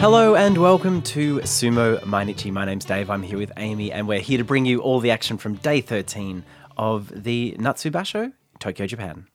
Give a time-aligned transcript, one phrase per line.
[0.00, 2.52] Hello and welcome to Sumo Mainichi.
[2.52, 3.10] My name's Dave.
[3.10, 5.80] I'm here with Amy, and we're here to bring you all the action from day
[5.80, 6.44] 13
[6.76, 9.26] of the Natsubasho, Tokyo, Japan.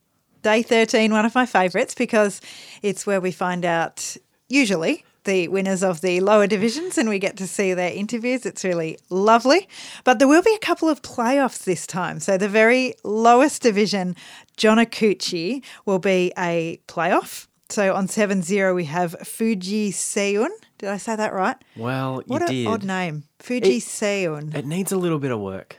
[0.42, 2.40] Day 13, one of my favourites because
[2.82, 4.16] it's where we find out,
[4.48, 8.46] usually, the winners of the lower divisions and we get to see their interviews.
[8.46, 9.68] It's really lovely.
[10.06, 12.22] But there will be a couple of playoffs this time.
[12.22, 14.16] So the very lowest division,
[14.58, 17.48] Jonokuchi, will be a playoff.
[17.74, 20.50] So on 7 0, we have Fuji Seiyun.
[20.78, 21.56] Did I say that right?
[21.76, 23.24] Well, you What an odd name.
[23.40, 24.56] Fuji It-.
[24.56, 25.78] It needs a little bit of work.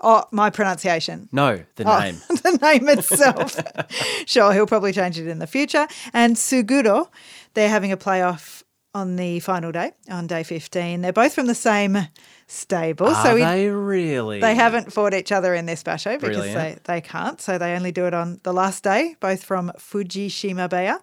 [0.00, 1.28] Oh, my pronunciation.
[1.32, 2.16] No, the Oh, name.
[2.28, 3.60] the name itself.
[4.26, 5.86] sure, he'll probably change it in the future.
[6.14, 7.08] And Suguro,
[7.52, 8.62] they're having a playoff
[8.94, 11.02] on the final day, on day 15.
[11.02, 12.08] They're both from the same
[12.46, 13.08] stable.
[13.08, 14.40] Are so we- they really?
[14.40, 16.84] they haven't fought each other in this basho because they, Brilliant.
[16.84, 17.38] they can't.
[17.40, 21.00] So they only do it on the last day, both from Fujishima beya.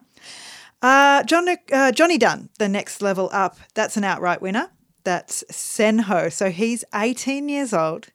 [0.81, 4.71] Uh, John, uh, Jonidan, the next level up, that's an outright winner.
[5.03, 6.31] That's Senho.
[6.31, 8.07] So he's 18 years old.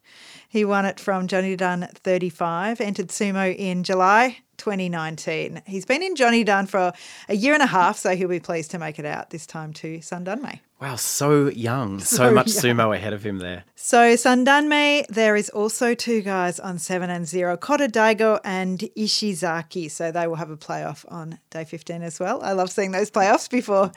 [0.48, 5.62] He won it from Jonidan 35, entered sumo in July 2019.
[5.66, 6.92] He's been in Jonidan for
[7.28, 9.72] a year and a half, so he'll be pleased to make it out this time
[9.74, 10.60] to Sandanme.
[10.80, 12.00] Wow, so young.
[12.00, 12.76] So, So much young.
[12.76, 13.64] sumo ahead of him there.
[13.76, 19.90] So Sandanme, there is also two guys on seven and zero, Kota Daigo and Ishizaki.
[19.90, 22.42] So they will have a playoff on day 15 as well.
[22.42, 23.90] I love seeing those playoffs before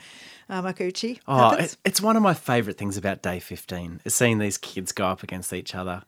[0.48, 4.38] uh, Makuuchi Oh, it, it's one of my favourite things about day 15 is seeing
[4.38, 6.02] these kids go up against each other,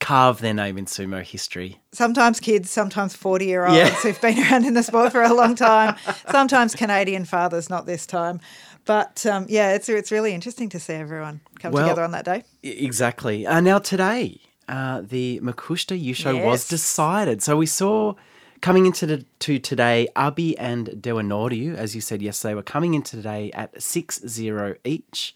[0.00, 1.78] carve their name in sumo history.
[1.92, 3.90] Sometimes kids, sometimes 40 year olds Yeah.
[4.02, 5.94] who've been around in the sport for a long time.
[6.30, 8.40] Sometimes Canadian fathers, not this time.
[8.86, 12.24] But um, yeah, it's, it's really interesting to see everyone come Well- together on that
[12.24, 12.44] day.
[12.62, 13.46] Exactly.
[13.46, 17.42] Uh, now, today, uh, the Makushita Yusho was decided.
[17.42, 18.14] So we saw
[18.62, 23.16] coming into the, to today, Abi and Dewanoryu, as you said yesterday, were coming into
[23.16, 25.34] today at 6 0 each.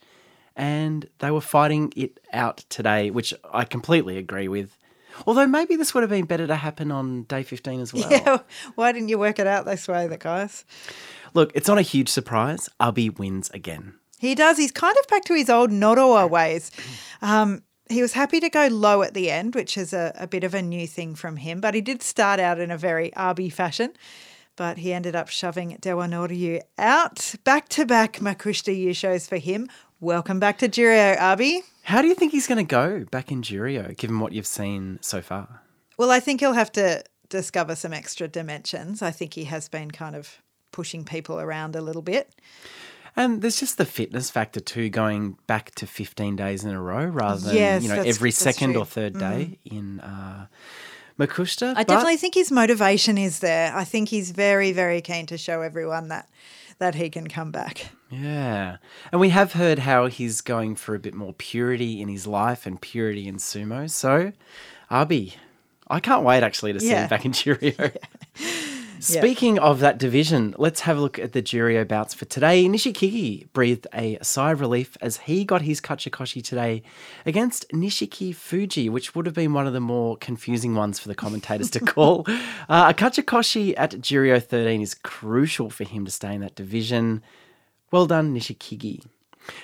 [0.55, 4.77] And they were fighting it out today, which I completely agree with.
[5.25, 8.09] Although maybe this would have been better to happen on day 15 as well.
[8.09, 8.39] Yeah,
[8.75, 10.65] why didn't you work it out this way, the guys?
[11.33, 12.69] Look, it's not a huge surprise.
[12.79, 13.95] Abi wins again.
[14.17, 14.57] He does.
[14.57, 16.71] He's kind of back to his old Nodowa ways.
[17.21, 20.43] Um, he was happy to go low at the end, which is a, a bit
[20.43, 21.61] of a new thing from him.
[21.61, 23.93] But he did start out in a very Abi fashion.
[24.55, 27.35] But he ended up shoving Dewa Noryu out.
[27.43, 29.69] Back to back Makushita Yushos for him.
[30.05, 31.63] Welcome back to Juryo, Abi.
[31.81, 34.99] How do you think he's going to go back in Juryo, given what you've seen
[35.01, 35.61] so far?
[35.97, 39.01] Well, I think he'll have to discover some extra dimensions.
[39.01, 42.35] I think he has been kind of pushing people around a little bit.
[43.15, 47.05] And there's just the fitness factor too, going back to 15 days in a row
[47.05, 48.81] rather than Yes, you know every second true.
[48.81, 48.81] Mm-hmm.
[48.83, 50.45] or third day in uh.
[51.17, 53.73] I but- definitely think his motivation is there.
[53.73, 56.29] I think he's very, very keen to show everyone that
[56.79, 57.87] that he can come back.
[58.09, 58.77] yeah,
[59.11, 62.65] and we have heard how he's going for a bit more purity in his life
[62.65, 63.89] and purity in sumo.
[63.89, 64.31] So,
[64.89, 65.35] Abi,
[65.87, 67.03] I can't wait actually to see Yeah.
[67.03, 67.95] him back in Juryo.
[68.99, 72.65] Speaking of that division, let's have a look at the Juryo bouts for today.
[72.65, 76.83] Nishikigi breathed a sigh of relief as he got his Kachikoshi today
[77.25, 81.15] against Nishiki Fuji, which would have been one of the more confusing ones for the
[81.15, 82.25] commentators to call.
[82.27, 87.21] Uh, a Kachikoshi at Juryo 13 is crucial for him to stay in that division.
[87.91, 89.05] Well done, Nishikigi.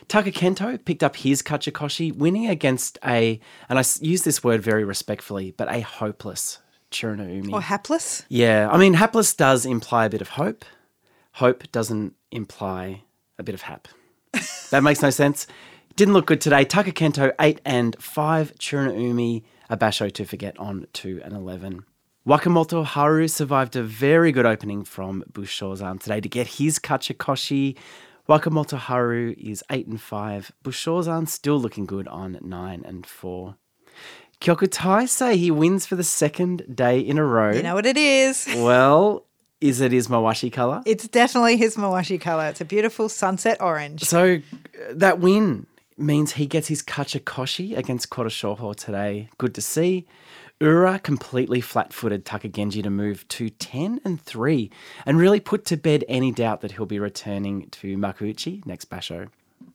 [0.07, 4.83] Taka Kento picked up his Kachikoshi, winning against a, and I use this word very
[4.83, 6.59] respectfully, but a hopeless
[6.91, 7.51] Churanoumi.
[7.51, 8.23] Or hapless.
[8.29, 10.65] Yeah, I mean, hapless does imply a bit of hope.
[11.33, 13.03] Hope doesn't imply
[13.39, 13.87] a bit of hap.
[14.69, 15.47] that makes no sense.
[15.95, 16.63] Didn't look good today.
[16.63, 18.55] Taka Kento, 8 and 5.
[18.55, 21.85] Churanoumi, a basho to forget on 2 and 11.
[22.27, 27.77] Wakamoto Haru survived a very good opening from Bushozan today to get his Kachikoshi.
[28.29, 30.51] Wakamoto Haru is 8 and 5.
[30.63, 33.55] Bushozan still looking good on 9 and 4.
[34.41, 37.51] Kyokutaisei he wins for the second day in a row.
[37.51, 38.47] You know what it is.
[38.57, 39.25] Well,
[39.59, 40.81] is it his Mawashi colour?
[40.85, 42.47] It's definitely his Mawashi colour.
[42.47, 44.03] It's a beautiful sunset orange.
[44.03, 45.67] So uh, that win
[45.97, 49.29] means he gets his Kachikoshi against Kotoshoho today.
[49.37, 50.07] Good to see.
[50.59, 54.69] Ura completely flat-footed Takagenji to move to 10 and 3
[55.05, 59.29] and really put to bed any doubt that he'll be returning to Makuuchi next basho.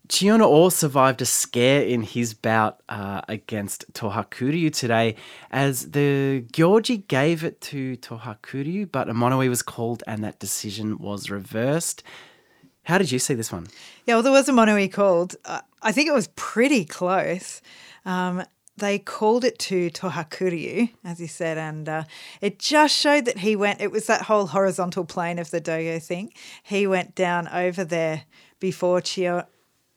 [0.08, 5.16] Chiyonoo survived a scare in his bout uh, against Tohakuryu today
[5.50, 10.98] as the Gyoji gave it to Tohakuryu, but a mono-ii was called and that decision
[10.98, 12.02] was reversed.
[12.84, 13.66] How did you see this one?
[14.06, 15.34] Yeah, well, there was a mono called.
[15.44, 17.60] Uh, I think it was pretty close.
[18.04, 18.44] Um,
[18.76, 22.04] they called it to Tohakuryu, as you said, and uh,
[22.40, 23.80] it just showed that he went.
[23.80, 26.32] It was that whole horizontal plane of the dohyo thing.
[26.62, 28.24] He went down over there
[28.60, 29.46] before Chio,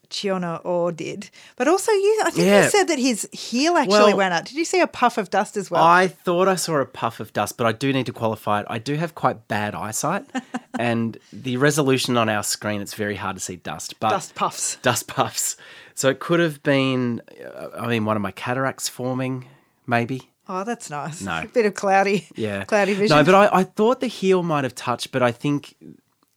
[0.09, 2.21] Chiyonoo did, but also you.
[2.25, 2.63] I think Yeah.
[2.63, 4.45] you said that his heel actually Well- went up.
[4.45, 5.83] Did you see a puff of dust as well?
[5.83, 8.65] I thought I saw a puff of dust, but I do need to qualify it.
[8.69, 10.25] I do have quite bad eyesight,
[10.79, 13.99] and the resolution on our screen, it's very hard to see dust.
[13.99, 14.77] But dust puffs.
[14.81, 15.55] dust puffs.
[15.95, 17.21] So it could have been,
[17.55, 19.45] uh, I mean, one of my cataracts forming,
[19.85, 20.29] maybe.
[20.47, 21.21] Oh, that's nice.
[21.21, 21.41] No.
[21.43, 22.63] A bit of cloudy, Yeah.
[22.63, 23.15] cloudy vision.
[23.17, 25.75] No, but I, I thought the heel might have touched, but I think,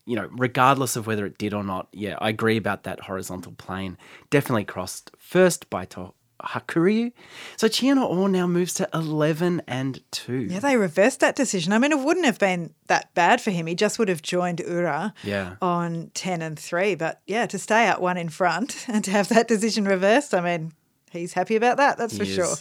[0.06, 3.52] you know, regardless of whether it did or not, yeah, I agree about that horizontal
[3.52, 3.96] plane.
[4.30, 6.12] Definitely crossed first by to
[6.42, 7.12] Hakuryu.
[7.56, 10.48] So Chiyonoo now moves to 11 and 2.
[10.50, 11.72] yeah, they reversed that decision.
[11.72, 13.66] I mean, it wouldn't have been that bad for him.
[13.66, 15.54] He just would have joined Ura Yeah.
[15.62, 16.96] on 10 and 3.
[16.96, 20.40] But yeah, to stay out one in front and to have that decision reversed, I
[20.40, 20.72] mean,
[21.12, 22.56] he's happy about that, that's for He sure.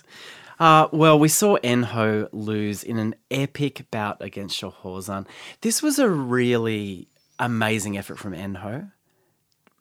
[0.59, 5.25] Uh, well, we saw Enho lose in an epic bout against Shohozan.
[5.61, 7.07] This was a really
[7.41, 8.91] amazing effort from Enho.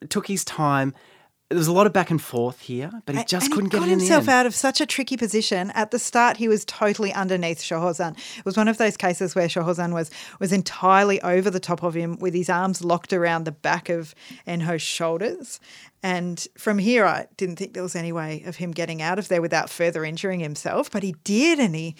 [0.01, 0.93] It took his time.
[1.49, 3.71] There was a lot of back and forth here, but he just and couldn't he
[3.71, 5.69] get got it in the himself out of such a tricky position.
[5.71, 8.17] At the start, he was totally underneath Shohozan.
[8.37, 11.93] It was one of those cases where Shohozan was was entirely over the top of
[11.93, 14.15] him with his arms locked around the back of
[14.47, 15.59] Enho's shoulders.
[16.01, 19.27] And from here, I didn't think there was any way of him getting out of
[19.27, 21.95] there without further injuring himself, but he did, and he.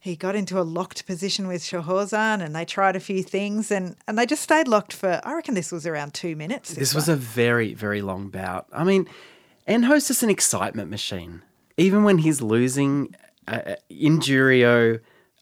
[0.00, 3.96] He got into a locked position with Shohozan and they tried a few things and,
[4.06, 6.74] and they just stayed locked for, I reckon this was around two minutes.
[6.74, 8.66] This was a very, very long bout.
[8.72, 9.08] I mean,
[9.66, 11.42] Enho's just an excitement machine.
[11.76, 13.14] Even when he's losing
[13.48, 15.00] uh, in Juryo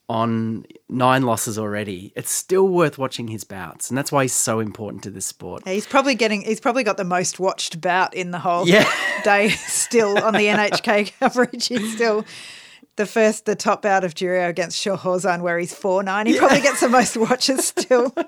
[0.09, 3.89] on nine losses already, it's still worth watching his bouts.
[3.91, 5.67] And that's why he's so important to this sport.
[5.67, 6.43] He's probably getting.
[6.43, 8.91] He's probably got the most watched bout in the whole Yeah.
[9.25, 9.49] day.
[9.67, 12.25] Still on the NHK coverage, he's still
[12.97, 16.27] the first, the top out of Juryo against Shohozan, where he's four nine.
[16.27, 18.15] He probably gets the most watches still.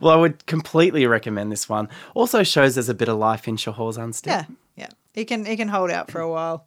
[0.00, 1.90] Well, I would completely recommend this one.
[2.14, 4.32] Also shows there's a bit of life in Shohozan still.
[4.32, 4.44] yeah,
[4.76, 4.88] yeah.
[5.12, 6.66] He can he can hold out for a while.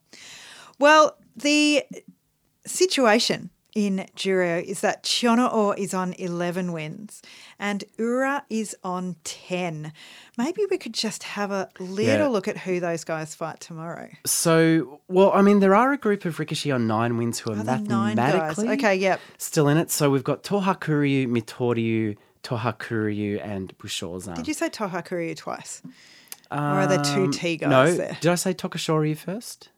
[0.77, 1.83] Well, the
[2.65, 7.21] situation in Juryo is that Chiyonoo is on 11 wins
[7.57, 9.93] and Ura is on 10.
[10.37, 12.27] Maybe we could just have a little Yeah.
[12.27, 14.09] look at who those guys fight tomorrow.
[14.25, 17.59] So, well, I mean, there are a group of Rikishi on nine wins who are
[17.59, 18.31] Are there nine guys?
[18.33, 19.21] mathematically Okay, yep.
[19.37, 19.89] still in it.
[19.89, 24.35] So we've got Tohakuryu, Mitoryu, Tohakuryu, and Bushozan.
[24.35, 25.81] Did you say Tohakuryu twice?
[26.51, 28.17] or are there two T guys Um, no, there?
[28.19, 29.69] did I say Tokushoryu first?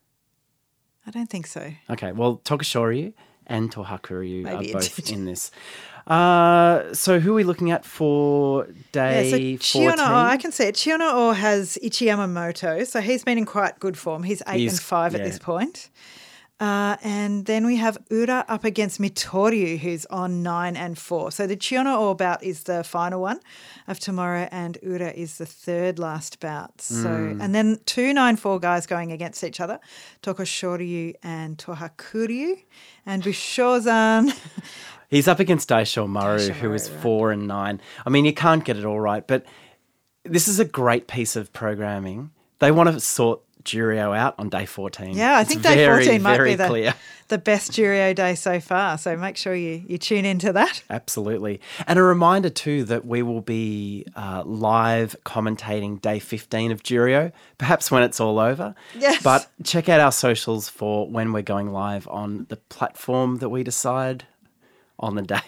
[1.06, 1.72] I don't think so.
[1.90, 3.14] Okay, well, Tokushoryu
[3.48, 5.10] and Tohakuryu Maybe are both did.
[5.12, 5.52] in this.
[6.06, 9.98] Uh, so who are we looking at for day Yeah, so 14?
[9.98, 10.76] Chiono, I can see it.
[10.76, 14.24] Chiono has Ichiyamamoto, so he's been in quite good form.
[14.24, 15.90] He's eight He's- and five at this point.
[16.60, 21.30] Uh, and then we have Ura up against Mitoryu, who's on nine and four.
[21.32, 23.40] So the Chiono bout is the final one
[23.88, 26.80] of tomorrow, and Ura is the third last bout.
[26.80, 27.44] So, Mm.
[27.44, 29.80] and then two nine four guys going against each other,
[30.22, 32.64] Tokushoryu and Tohakuryu,
[33.06, 34.34] and Bushozan.
[35.10, 37.04] He's up against Daisho Maru, Daisho who is Maru, right.
[37.04, 37.82] four and nine.
[38.06, 39.46] I mean, you can't get it all right, but
[40.24, 42.32] this is a great piece of programming.
[42.60, 45.16] They want to sort Juryo out on day 14.
[45.16, 46.94] Yeah, I It's think day very, 14 might be the, clear.
[47.30, 48.98] the best Juryo day so far.
[48.98, 50.84] So make sure you, you tune into that.
[50.90, 51.62] Absolutely.
[51.88, 57.32] And a reminder, too, that we will be uh, live commentating day 15 of Juryo,
[57.58, 58.76] perhaps when it's all over.
[58.98, 59.22] Yes.
[59.24, 63.64] But check out our socials for when we're going live on the platform that we
[63.64, 64.26] decide
[65.00, 65.42] on the day.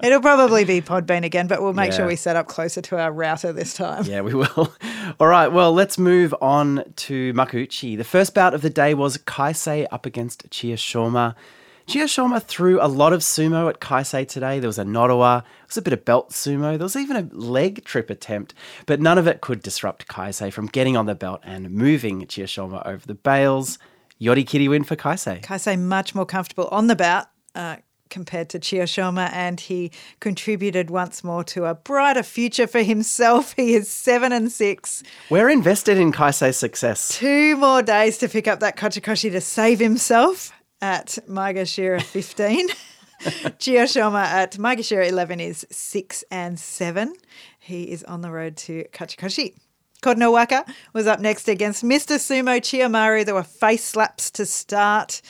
[0.02, 3.12] It'll probably be Podbean again, but we'll make sure we set up closer to our
[3.12, 4.04] router this time.
[4.04, 4.72] Yeah, we will.
[5.20, 7.96] All right, well, let's move on to Makuuchi.
[7.96, 11.34] The first bout of the day was Kaisei up against Chiyoshoma.
[11.88, 14.60] Chiyoshoma threw a lot of sumo at Kaisei today.
[14.60, 17.28] There was a Nodowa, there was a bit of belt sumo, there was even a
[17.32, 18.54] leg trip attempt,
[18.86, 22.86] but none of it could disrupt Kaisei from getting on the belt and moving Chiyoshoma
[22.86, 23.78] over the bales.
[24.20, 25.42] Yorikiri win for Kaisei.
[25.42, 27.26] Kaisei much more comfortable on the bout
[27.56, 27.76] uh,
[28.12, 29.90] compared to Chiyoshoma, and he
[30.20, 33.54] contributed once more to a brighter future for himself.
[33.56, 35.02] He is seven and six.
[35.30, 37.08] We're invested in Kaisei's success.
[37.08, 42.68] Two more days to pick up that Kachikoshi to save himself at Maegashira 15.
[43.22, 47.14] Chiyoshoma at Maegashira 11 is 6 and 7.
[47.58, 49.54] He is on the road to Kachikoshi.
[50.02, 52.16] Kotonowaka was up next against Mr.
[52.16, 53.24] Sumo Chiyomaru.
[53.24, 55.22] There were face slaps to start.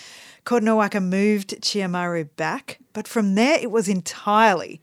[0.45, 4.81] Kotonowaka moved Chiyomaru back, but from there it was entirely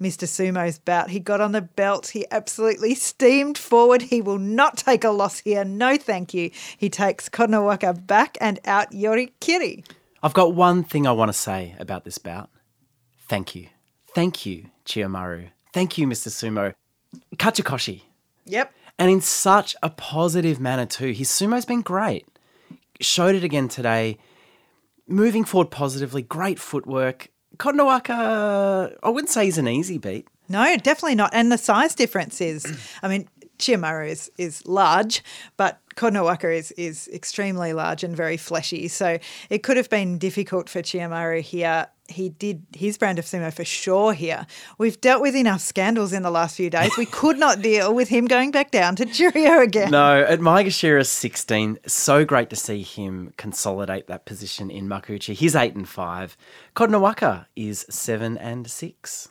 [0.00, 0.28] Mr.
[0.28, 1.10] Sumo's bout.
[1.10, 2.08] He got on the belt.
[2.08, 4.02] He absolutely steamed forward.
[4.02, 5.64] He will not take a loss here.
[5.64, 6.50] No, thank you.
[6.76, 9.84] He takes Kotonowaka back and out Yorikiri.
[10.22, 12.50] I've got one thing I want to say about this bout.
[13.28, 13.68] Thank you.
[14.14, 15.48] Thank you, Chiyomaru.
[15.72, 16.28] Thank you, Mr.
[16.28, 16.74] Sumo.
[17.36, 18.02] Kachikoshi.
[18.46, 18.72] Yep.
[18.98, 21.12] and in such a positive manner too.
[21.12, 22.26] His sumo's been great.
[23.00, 24.16] Showed it again today.
[25.08, 27.28] Moving forward positively, great footwork.
[27.56, 30.28] Kotonowaka, I wouldn't say he's an easy beat.
[30.48, 31.30] No, definitely not.
[31.32, 32.64] And the size difference is,
[33.02, 35.22] I mean, Chiyomaru is, is large,
[35.56, 38.86] but Kotonowaka is, is extremely large and very fleshy.
[38.86, 39.18] So
[39.50, 41.88] it could have been difficult for Chiyomaru here.
[42.06, 44.46] He did his brand of sumo for sure here.
[44.78, 46.96] We've dealt with enough scandals in the last few days.
[46.96, 49.90] We could not deal with him going back down to Juryo again.
[49.90, 55.34] No, at Maegashira 16, so great to see him consolidate that position in Makuuchi.
[55.34, 56.36] He's 8 and 5.
[56.76, 59.28] Kotonowaka is 7 and 6.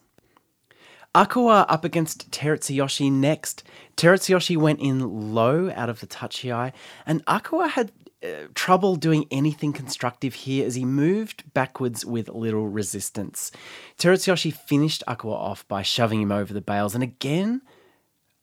[1.16, 3.64] Akua up against Terutsuyoshi next.
[3.98, 6.72] Terutsuyoshi went in low out of the tachiai,
[7.06, 7.92] and Akua had
[8.24, 13.52] uh, trouble doing anything constructive here as he moved backwards with little resistance.
[13.98, 17.62] Terutsuyoshi finished Akua off by shoving him over the bales, and again,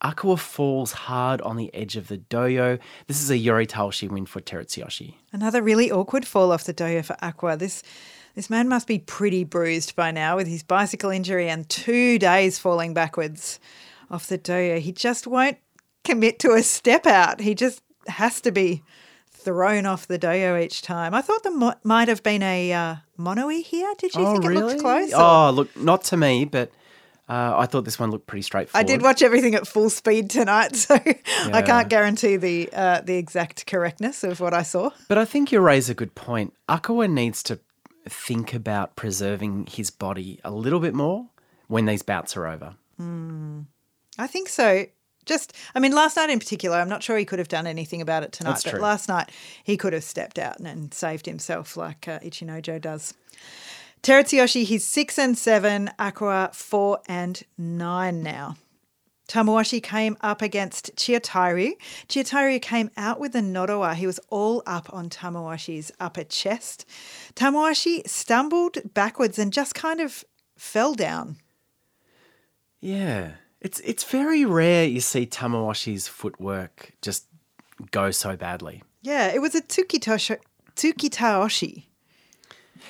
[0.03, 2.79] Akua falls hard on the edge of the dohyo.
[3.07, 5.15] This is a Yori Taoshi win for Terutsuyoshi.
[5.33, 7.59] Another really awkward fall off the dohyo for Akua.
[7.59, 7.83] This
[8.35, 12.59] this man must be pretty bruised by now with his bicycle injury and two days
[12.59, 13.61] falling backwards
[14.11, 14.79] off the dohyo.
[14.79, 15.59] He just won't
[16.05, 17.41] commit to a step out.
[17.41, 18.83] He just has to be
[19.31, 21.15] thrown off the dohyo each time.
[21.15, 23.93] I thought there mo- might have been a uh, mono-ii here.
[23.99, 24.63] Did you oh, think really?
[24.63, 25.13] it looked close?
[25.13, 26.71] or- Oh, look, not to me, but
[27.29, 28.85] uh, I thought this one looked pretty straightforward.
[28.85, 33.17] I did watch everything at full speed tonight, so I can't guarantee the uh, the
[33.17, 34.91] exact correctness of what I saw.
[35.09, 36.55] But I think you raise a good point.
[36.69, 37.61] Akua needs to
[38.07, 41.29] think about preserving his body a little bit more
[41.69, 42.75] when these bouts are over.
[44.19, 44.87] I think so.
[45.27, 48.03] Just, I mean, last night in particular, I'm not sure he could have done anything
[48.03, 48.81] about it tonight, That's but true.
[48.81, 49.31] last night
[49.63, 53.15] he could have stepped out and, and saved himself like uh, Ichinojo does.
[54.03, 55.91] Terutsuyoshi, he's six and seven.
[55.99, 58.57] Akua, four and nine now.
[59.27, 61.73] Tamawashi came up against Chiyotairyu.
[62.09, 63.95] Chiyotairyu came out with a Nodowa.
[63.95, 66.85] He was all up on Tamawashi's upper chest.
[67.35, 70.23] Tamawashi stumbled backwards and just kind of
[70.59, 71.39] fell down.
[72.83, 73.33] Yeah.
[73.65, 77.27] It's it's very rare you see Tamawashi's footwork just
[77.91, 78.83] go so badly.
[79.03, 80.37] Yeah, it was a Tsukitoshi.
[80.77, 81.87] Tsukitaoshi.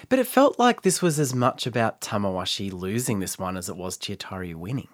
[0.09, 3.76] But it felt like this was as much about Tamawashi losing this one as it
[3.76, 4.88] was Chiyotairyu winning.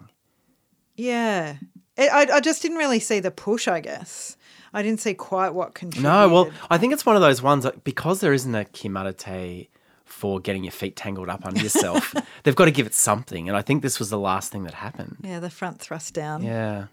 [0.96, 1.56] Yeah.
[1.96, 4.36] It, I, I just didn't really see the push, I guess.
[4.74, 6.02] I didn't see quite what contributed.
[6.02, 9.68] No, well, I think it's one of those ones that because there isn't a Kimarite
[10.12, 13.48] for getting your feet tangled up under yourself, they've got to give it something.
[13.48, 15.16] And I think this was the last thing that happened.
[15.22, 16.42] Yeah, the front thrust down.
[16.42, 16.86] Yeah.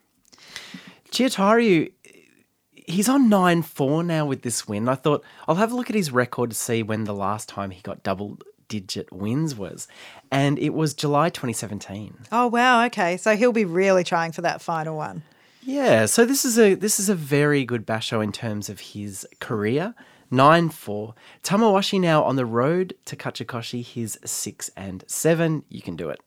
[1.11, 1.91] Chiyotairyu,
[2.73, 4.87] he's on 9 4 now with this win.
[4.87, 7.71] I thought I'll have a look at his record to see when the last time
[7.71, 9.87] he got double digit wins was.
[10.31, 12.17] And it was July 2017.
[12.31, 12.85] Oh, wow.
[12.85, 13.17] Okay.
[13.17, 15.23] So he'll be really trying for that final one.
[15.67, 19.27] Yeah, so this is a this is a very good basho in terms of his
[19.41, 19.93] career.
[20.29, 21.13] 9 4.
[21.43, 25.63] Tamawashi now on the road to Kachikoshi, his 6 and 7.
[25.69, 26.19] You can do it.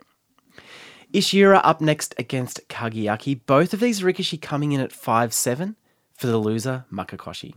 [1.12, 3.40] Ishiura up next against Kagayaki.
[3.44, 5.76] Both of these Rikishi coming in at 5 7
[6.14, 7.54] for the loser, Makekoshi.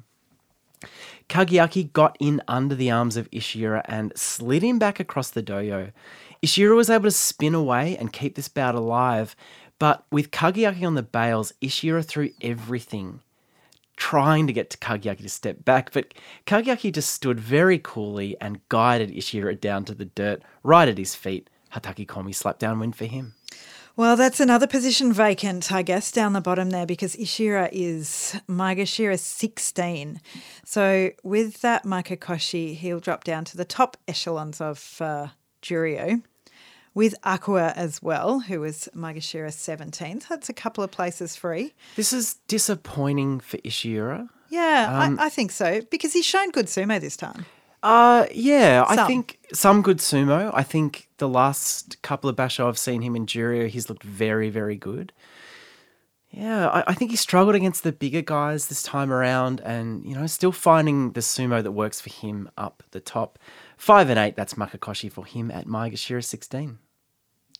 [1.29, 5.91] Kagayaki got in under the arms of Ishiura and slid him back across the dohyo.
[6.43, 9.35] Ishiura was able to spin away and keep this bout alive,
[9.79, 13.21] but with Kagayaki on the bales, Ishiura threw everything,
[13.97, 16.13] trying to get to Kagayaki to step back, but
[16.45, 21.15] Kagayaki just stood very coolly and guided Ishiura down to the dirt, right at his
[21.15, 21.50] feet.
[21.73, 23.33] Hataki Komi slapped down win for him.
[23.95, 29.19] Well, that's another position vacant, I guess, down the bottom there because Ishiura is Maegashira
[29.19, 30.19] 16.
[30.65, 35.27] So with that Makekoshi, he'll drop down to the top echelons of uh,
[35.62, 36.23] Juryo
[36.93, 40.27] with Akua as well, who was Maegashira 17th.
[40.27, 41.73] That's a couple of places free.
[41.95, 44.29] This is disappointing for Ishiura.
[44.50, 47.45] Yeah, Um, I, I think so because he's shown good sumo this time.
[47.81, 50.51] Uh yeah, I think some good sumo.
[50.53, 54.50] I think the last couple of basho I've seen him in Juryo, he's looked very,
[54.50, 55.12] very good.
[56.29, 60.15] Yeah, I, I think he struggled against the bigger guys this time around, and you
[60.15, 63.38] know, still finding the sumo that works for him up the top.
[63.77, 66.79] Five and eight, that's Makekoshi for him at Maegashira sixteen.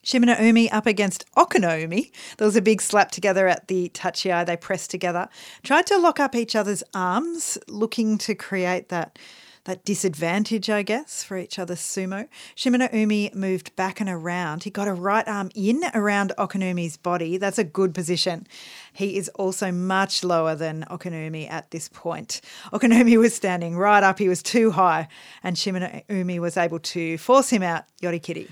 [0.04, 2.12] Shimano Umi up against Okino Umi.
[2.38, 4.46] There was a big slap together at the tachiai.
[4.46, 5.30] They pressed together,
[5.64, 9.18] tried to lock up each other's arms, looking to create that
[9.66, 12.28] that disadvantage, I guess, for each other's sumo.
[12.56, 14.64] Shimano Umi moved back and around.
[14.64, 17.38] He got a right arm in around Okinoumi's body.
[17.38, 18.46] That's a good position.
[18.92, 22.42] He is also much lower than Okinoumi at this point.
[22.74, 24.20] Okinoumi was standing right up.
[24.20, 25.08] He was too high,
[25.44, 28.50] and Shimano Umi was able to force him out, Yorikiri.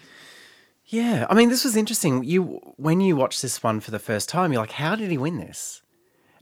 [0.91, 2.25] Yeah, I mean, this was interesting.
[2.25, 5.17] You when you watch this one for the first time, you're like, how did he
[5.17, 5.81] win this?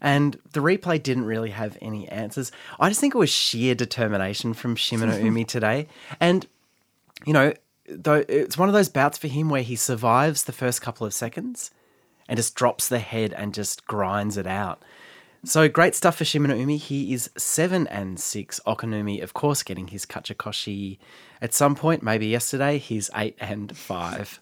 [0.01, 2.51] And the replay didn't really have any answers.
[2.79, 5.87] I just think it was sheer determination from Shimano Umi today.
[6.19, 6.47] And,
[7.27, 7.53] you know,
[7.87, 11.13] though it's one of those bouts for him where he survives the first couple of
[11.13, 11.69] seconds
[12.27, 14.81] and just drops the head and just grinds it out.
[15.45, 16.75] So great stuff for Shimano Umi.
[16.77, 18.59] He is seven and six.
[18.67, 20.97] Okinoumi, of course, getting his Kachikoshi
[21.41, 22.77] at some point, maybe yesterday.
[22.77, 24.41] He's eight and five.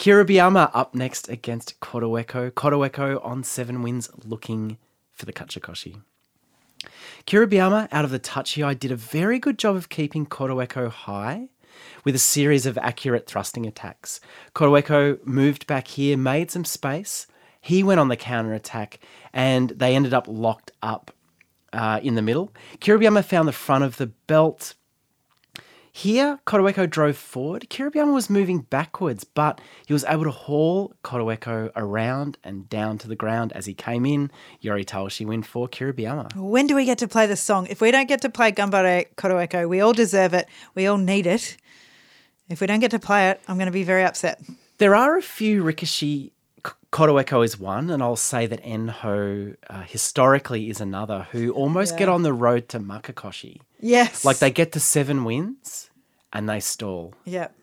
[0.00, 2.50] Kiribayama up next against Kotoeko.
[2.50, 4.78] Kotoeko on seven wins, looking
[5.12, 6.02] for the Kachikoshi.
[7.26, 11.48] Kiribayama out of the tachiai did a very good job of keeping Kotoeko high
[12.02, 14.20] with a series of accurate thrusting attacks.
[14.54, 17.28] Kotoeko moved back here, made some space.
[17.64, 19.00] He went on the counter attack,
[19.32, 21.10] and they ended up locked up
[21.72, 22.52] uh, in the middle.
[22.80, 24.74] Kiribayama found the front of the belt.
[25.90, 27.68] Here, Kotoeko drove forward.
[27.70, 33.08] Kiribayama was moving backwards, but he was able to haul Kotoeko around and down to
[33.08, 34.30] the ground as he came in.
[34.60, 36.36] Yori Taoshi win for Kiribayama.
[36.36, 37.66] When do we get to play the song?
[37.70, 40.48] If we don't get to play Gambare Kotoeko, we all deserve it.
[40.74, 41.56] We all need it.
[42.50, 44.42] If we don't get to play it, I'm going to be very upset.
[44.76, 46.32] There are a few Rikishi.
[46.92, 51.98] Kotoeko is one, and I'll say that Enho uh, historically is another who almost Yeah.
[52.00, 53.60] get on the road to Makekoshi.
[53.80, 54.24] Yes.
[54.24, 55.90] Like they get to seven wins
[56.32, 57.14] and they stall.
[57.24, 57.54] Yep.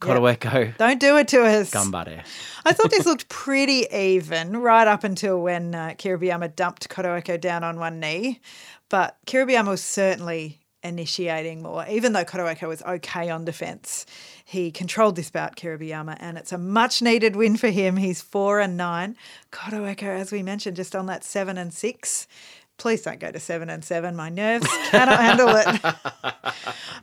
[0.00, 1.70] Kotoeko, Don't do it to us.
[1.70, 2.24] Gambare.
[2.64, 7.62] I thought this looked pretty even right up until when uh, Kiribayama dumped Kotoeko down
[7.62, 8.40] on one knee.
[8.88, 11.86] But Kiribayama was certainly initiating more.
[11.88, 14.04] Even though Kotoeko was okay on defence,
[14.52, 17.96] he controlled this bout, Kiribayama, and it's a much needed win for him.
[17.96, 19.16] He's four and nine.
[19.50, 22.28] Kotoeko, as we mentioned, just on that seven and six.
[22.76, 24.14] Please don't go to seven and seven.
[24.14, 26.34] My nerves cannot handle it.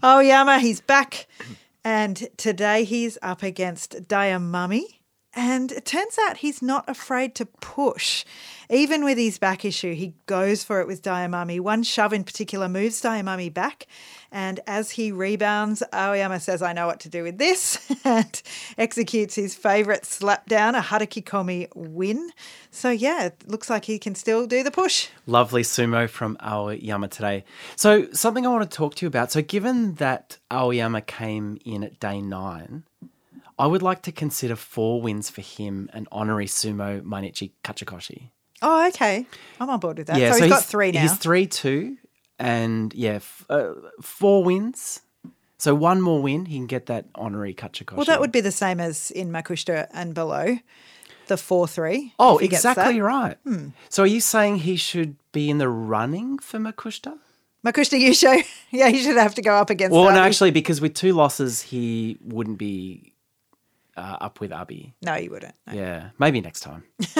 [0.03, 1.25] Oh, Yama, he's back.
[1.83, 4.98] And today he's up against Daiamami.
[5.41, 8.25] And it turns out he's not afraid to push.
[8.69, 11.61] Even with his back issue, he goes for it with Daiamami.
[11.61, 13.87] One shove in particular moves Daiamami back.
[14.33, 18.41] And as he rebounds, Aoyama says, I know what to do with this, and
[18.77, 22.31] executes his favourite slap down, a Hatakikomi win.
[22.69, 25.07] So, yeah, it looks like he can still do the push.
[25.25, 27.45] Lovely sumo from Aoyama today.
[27.77, 29.31] So, something I want to talk to you about.
[29.31, 32.83] So, given that Aoyama came in at day nine,
[33.59, 38.29] I would like to consider four wins for him and honorary sumo Mainichi Kachikoshi.
[38.61, 39.25] Oh, okay.
[39.59, 40.17] I'm on board with that.
[40.17, 41.01] Yeah, so, he's got three now.
[41.01, 41.97] He's three two,
[42.39, 45.01] and yeah, f- uh, four wins.
[45.57, 47.97] So one more win, he can get that honorary Kachikoshi.
[47.97, 50.57] Well, that would be the same as in Makushita and below,
[51.27, 52.13] the 4 3.
[52.17, 53.37] Oh, exactly right.
[53.89, 57.17] So are you saying he should be in the running for Makushita?
[57.65, 58.41] Makushita Yusho,
[58.71, 60.15] yeah, he should have to go up against Well, Abi.
[60.15, 63.08] no, actually, because with two losses, he wouldn't be
[63.99, 64.93] uh, up with Abi.
[65.01, 65.55] No, you wouldn't.
[65.67, 65.73] no.
[65.73, 66.83] Yeah, maybe next time.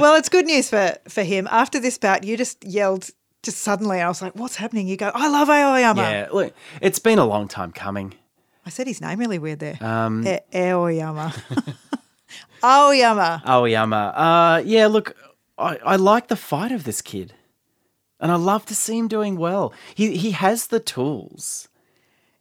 [0.00, 1.48] Well, it's good news for, for him.
[1.50, 3.10] After this bout, you just yelled
[3.42, 4.00] just suddenly.
[4.00, 4.86] I was like, what's happening?
[4.88, 6.02] You go, I love Aoyama.
[6.02, 8.14] Yeah, look, it's been a long time coming.
[8.66, 9.78] I said his name really weird there.
[9.80, 11.34] Um, E- Aoyama.
[12.62, 13.42] Aoyama.
[13.46, 13.96] Aoyama.
[14.16, 15.16] Uh, yeah, look,
[15.58, 17.34] I, I like the fight of this kid.
[18.22, 19.72] And I love to see him doing well.
[19.94, 21.68] He he has the tools.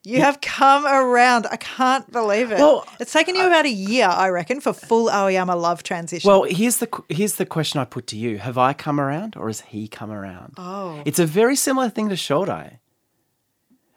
[0.05, 1.45] You have come around.
[1.51, 2.57] I can't believe it.
[2.57, 6.27] Well, it's taken you about a year, I reckon, for full Aoyama love transition.
[6.27, 9.47] Well, here's the here's the question I put to you: Have I come around, or
[9.47, 10.53] has he come around?
[10.57, 11.01] Oh.
[11.05, 12.79] it's a very similar thing to Shodai.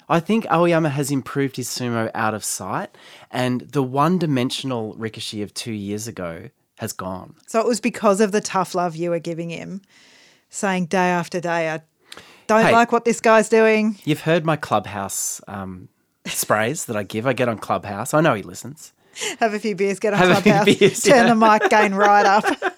[0.08, 2.90] I think Aoyama has improved his sumo out of sight,
[3.30, 7.36] and the one-dimensional Rikishi of two years ago has gone.
[7.46, 9.80] So it was because of the tough love you were giving him,
[10.50, 11.82] saying day after day, I
[12.46, 12.72] don't Hey.
[12.72, 13.96] like what this guy's doing.
[14.04, 15.88] You've heard my clubhouse um,
[16.26, 17.26] sprays that I give.
[17.26, 18.14] I get on Clubhouse.
[18.14, 18.92] I know he listens.
[19.40, 21.34] Have a few beers, get on Have a few Clubhouse, beers, turn yeah.
[21.34, 22.44] the mic gain right up.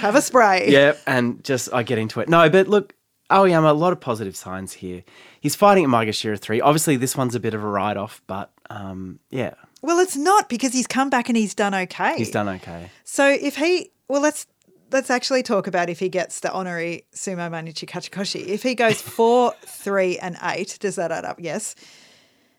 [0.00, 0.70] Have a spray.
[0.70, 2.28] Yeah, and just I get into it.
[2.28, 2.94] No, but look,
[3.30, 5.02] Aoyama, a lot of positive signs here.
[5.40, 6.60] He's fighting at Maegashira 3.
[6.60, 10.48] Obviously, this one's a bit of a write off, but um, yeah, Well, it's not
[10.48, 12.16] because he's come back and he's done okay.
[12.16, 12.90] he's done okay.
[13.04, 14.46] So if he, well, let's
[14.94, 18.46] let's actually talk about if he gets the honorary sumo Mainichi kachikoshi.
[18.46, 21.38] If he goes four, three, and eight, does that add up?
[21.40, 21.74] Yes.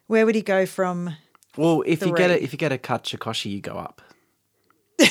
[0.08, 1.16] Where would he go from?
[1.58, 4.02] Well, if you get a if you get a Kachikoshi, you go up.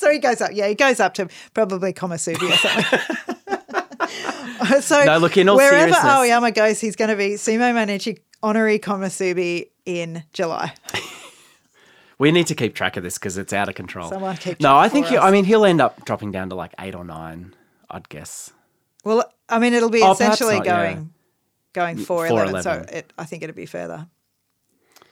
[0.00, 0.52] So he goes up.
[0.54, 3.00] Yeah, he goes up to probably Komusubi or something.
[4.80, 8.20] so No, look, in all wherever seriousness- Aoyama goes, he's going to be sumo Mainichi
[8.42, 10.72] honorary Komusubi in July.
[12.20, 14.10] We need to keep track of this because it's out of control.
[14.10, 15.16] Someone keep no, I think he.
[15.18, 17.54] I mean he'll end up dropping down to like eight or nine.
[17.90, 18.52] I'd guess.
[19.04, 20.84] Well, I mean, it'll be Oh, perhaps essentially not, yeah.
[20.92, 21.10] going
[21.72, 22.62] going four four eleven.
[22.62, 24.06] So it, I think it'll be further.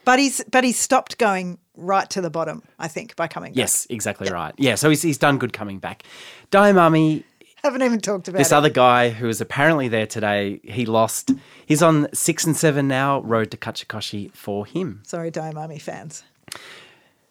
[0.05, 3.57] But he's but he's stopped going right to the bottom, I think, by coming back.
[3.57, 4.53] Yes, exactly right.
[4.57, 6.03] Yeah, so he's, he's done good coming back.
[6.51, 7.23] Daiamami,
[7.63, 8.55] Haven't even talked about this it.
[8.55, 11.31] other guy who was apparently there today, he lost.
[11.65, 15.01] He's on six and seven now, road to Kachikoshi for him.
[15.05, 16.23] Sorry, Daiamami fans.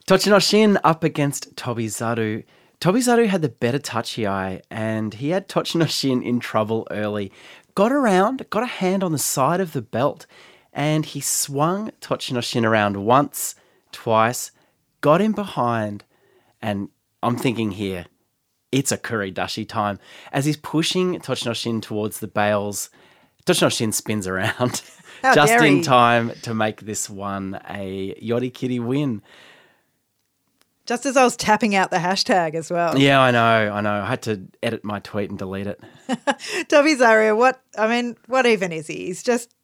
[0.09, 2.43] Tochinoshin up against Tobizaru.
[2.81, 7.31] Tobizaru had the better tachiai and he had Tochinoshin in trouble early.
[7.75, 10.25] Got around, got a hand on the side of the belt,
[10.73, 13.55] and he swung Tochinoshin around once,
[13.93, 14.51] twice,
[15.03, 16.05] got him behind,
[16.63, 16.89] and
[17.23, 18.07] I'm thinking here,
[18.73, 19.99] it's a kuridashi time.
[20.33, 22.89] As he's pushing Tochinoshin towards the bales,
[23.45, 24.81] Tochinoshin spins around
[25.35, 29.21] just in time to make this one a Yorikiri win.
[30.89, 32.99] Just as I was tapping out the hashtag as well.
[32.99, 33.93] Yeah, I know, I know.
[33.93, 35.79] I had to edit my tweet and delete it.
[36.09, 39.05] Tobizaru, what, I mean, what even is he?
[39.05, 39.55] He's just,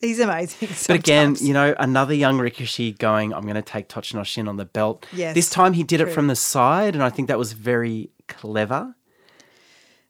[0.00, 0.68] he's amazing.
[0.86, 4.64] But again, you know, another young Rikishi going, I'm going to take Tochinoshin on the
[4.64, 5.06] belt.
[5.12, 8.10] Yes, This time he did it from the side, and I think that was very
[8.28, 8.94] clever.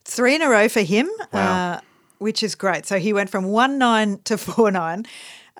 [0.04, 1.72] Three in a row for him, Wow.
[1.76, 1.80] uh,
[2.18, 2.84] which is great.
[2.84, 5.06] So he went from 1 9 to 4 9.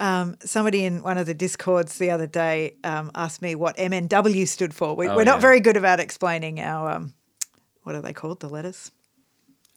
[0.01, 4.49] Um, somebody in one of the discords the other day um, asked me what MNW
[4.49, 4.97] stood for.
[4.97, 5.41] We, Oh, we're not yeah.
[5.43, 7.13] very good about explaining our, um,
[7.83, 8.41] what are they called?
[8.41, 8.91] The letters?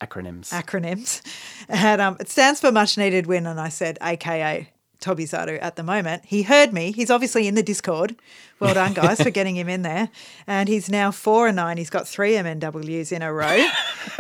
[0.02, 0.50] Acronyms.
[0.50, 1.22] acronyms.
[1.70, 3.46] And um, it stands for much needed win.
[3.46, 4.70] And I said, AKA
[5.04, 6.24] Tobizaru at the moment.
[6.26, 6.92] He heard me.
[6.92, 8.16] He's obviously in the Discord.
[8.60, 10.10] Well done, guys, for getting him in there.
[10.48, 11.78] And he's now four and nine.
[11.78, 13.66] He's got three MNWs in a row.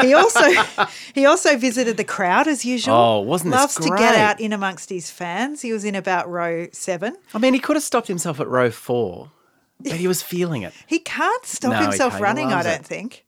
[0.02, 0.43] He also
[1.15, 2.93] he also visited the crowd as usual.
[2.96, 5.62] Oh, wasn't this Loves to get out in amongst his fans.
[5.62, 7.15] He was in about row seven.
[7.34, 9.30] I mean, he could have stopped himself at row four,
[9.80, 10.74] but he was feeling it.
[10.88, 12.24] He can't stop No, himself can't.
[12.24, 12.86] Running, I don't it.
[12.86, 13.26] think.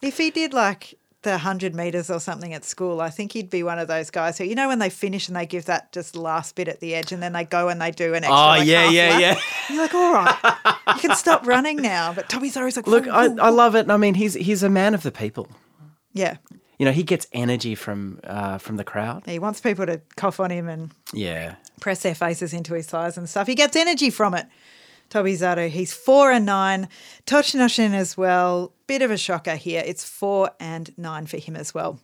[0.00, 0.94] If he did like
[1.26, 4.38] the 100 metres or something at school, I think he'd be one of those guys
[4.38, 6.94] who, you know, when they finish and they give that just last bit at the
[6.94, 8.32] edge and then they go and they do an extra.
[8.34, 9.20] Oh, like, yeah, yeah, lap.
[9.20, 9.40] yeah.
[9.68, 12.12] You're like, all right, you can stop running now.
[12.14, 13.80] But Tommy always like, Look, "Whoa, I, I love it.
[13.80, 15.48] and I mean, he's he's a man of the people.
[16.14, 16.36] yeah.
[16.78, 19.22] You know, he gets energy from uh, from the crowd.
[19.26, 21.54] He wants people to cough on him and Yeah.
[21.80, 23.46] press their faces into his thighs and stuff.
[23.46, 24.46] He gets energy from it.
[25.10, 26.88] Tobizaru, he's four and nine.
[27.26, 28.72] Tochinoshin as well.
[28.86, 29.82] Bit of a shocker here.
[29.84, 32.00] It's four and nine for him as well.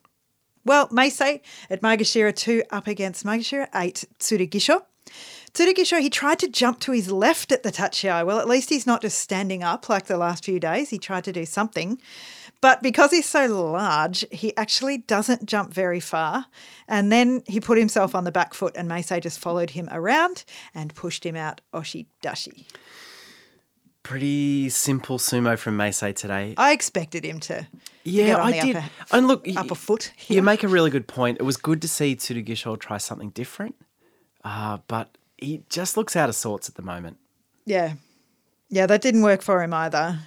[0.64, 4.82] Well, Meisei at Maegashira 2 up against Maegashira 8, Tsurugisho.
[5.52, 8.24] Tsurugisho, he tried to jump to his left at the tachiai.
[8.24, 10.90] Well, at least he's not just standing up like the last few days.
[10.90, 12.00] He tried to do something.
[12.62, 16.46] But because he's so large, he actually doesn't jump very far.
[16.86, 20.44] And then he put himself on the back foot, and Meisei just followed him around
[20.72, 22.64] and pushed him out Oshidashi.
[24.04, 26.54] Pretty simple sumo from Meisei today.
[26.56, 27.66] I expected him to.
[28.04, 28.76] Yeah, I did.
[28.76, 30.12] Upper, and look, upper foot.
[30.28, 31.38] You make a really good point.
[31.40, 33.74] It was good to see Tsurugisho try something different,
[34.44, 37.18] uh, but he just looks out of sorts at the moment.
[37.64, 37.94] Yeah.
[38.68, 40.20] Yeah, that didn't work for him either.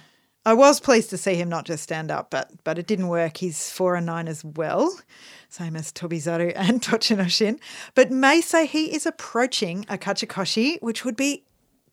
[0.46, 3.36] I was pleased to see him not just stand up, but but it didn't work.
[3.38, 4.96] He's four and nine as well,
[5.48, 7.58] same as Toby Tobizaru and Tochinoshin.
[7.94, 11.42] But Meisei he is approaching a Kachikoshi, which would be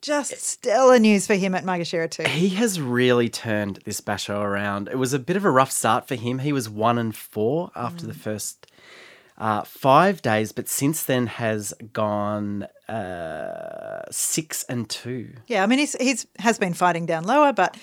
[0.01, 2.23] just stellar news for him at Maegashira too.
[2.29, 4.87] He has really turned this basho around.
[4.89, 6.39] It was a bit of a rough start for him.
[6.39, 8.09] He was one and four after Mm.
[8.09, 8.67] the first
[9.37, 15.33] uh, five days, but since then has gone uh, six and two.
[15.47, 17.75] Yeah, I mean he's he's has been fighting down lower, but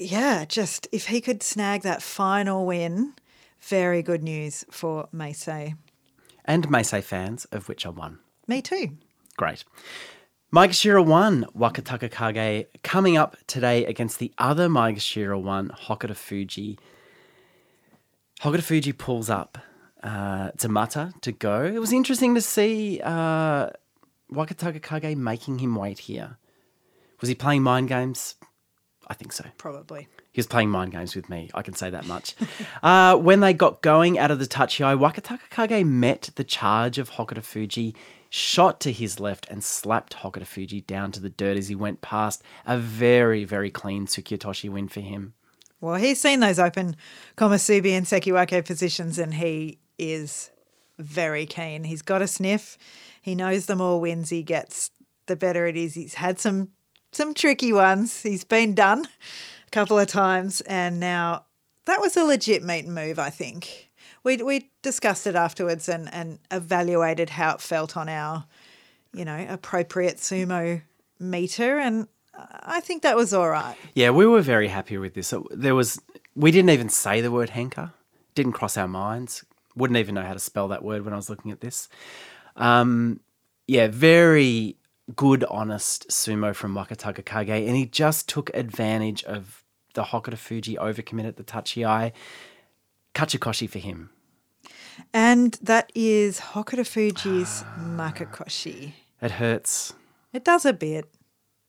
[0.00, 3.14] yeah, just if he could snag that final win,
[3.60, 5.76] very good news for Meisei.
[6.44, 8.18] And Meisei fans, of which I'm one.
[8.46, 8.96] Me too.
[9.36, 9.64] Great.
[10.52, 16.78] Maegashira 1, Wakataka Kage, coming up today against the other Maegashira 1, Hokuto Fuji.
[18.40, 19.58] Hokuto Fuji pulls up
[20.02, 21.62] uh, Tamata to go.
[21.62, 23.70] It was interesting to see uh,
[24.32, 26.38] Wakataka Kage making him wait here.
[27.20, 28.34] Was he playing mind games?
[29.10, 29.44] I think so.
[29.58, 30.06] Probably.
[30.30, 31.50] He was playing mind games with me.
[31.52, 32.36] I can say that much.
[32.84, 37.10] uh, when they got going out of the Tachiai, Wakataka Kage met the charge of
[37.10, 37.96] Hokuto Fuji,
[38.28, 42.02] shot to his left, and slapped Hokuto Fuji down to the dirt as he went
[42.02, 42.44] past.
[42.64, 45.34] A very, very clean Tsukiotoshi win for him.
[45.80, 46.94] Well, he's seen those open
[47.36, 50.52] Komusubi and Sekiwake positions and he is
[51.00, 51.82] very keen.
[51.82, 52.78] He's got a sniff.
[53.20, 54.92] He knows the more wins he gets,
[55.26, 55.94] the better it is.
[55.94, 56.68] He's had some
[57.12, 58.22] some tricky ones.
[58.22, 59.06] He's been done
[59.66, 61.44] a couple of times and now
[61.86, 63.90] that was a legit and move, I think.
[64.22, 68.44] We we discussed it afterwards and, and evaluated how it felt on our,
[69.12, 70.82] you know, appropriate sumo
[71.18, 72.06] meter and
[72.62, 73.76] I think that was all right.
[73.94, 75.34] Yeah, we were very happy with this.
[75.50, 76.00] There was,
[76.34, 77.92] we didn't even say the word henka,
[78.34, 79.44] didn't cross our minds.
[79.76, 81.88] Wouldn't even know how to spell that word when I was looking at this.
[82.56, 83.20] Um,
[83.66, 84.76] yeah, very
[85.16, 90.76] good, honest sumo from Wakataka Kage, and he just took advantage of the Hokuto Fuji
[90.76, 92.12] overcommit at the Tachiai.
[93.14, 94.10] Kachikoshi for him.
[95.12, 98.92] And that is Hokuto Fuji's Makekoshi.
[99.20, 99.94] It hurts.
[100.32, 101.10] It does a bit.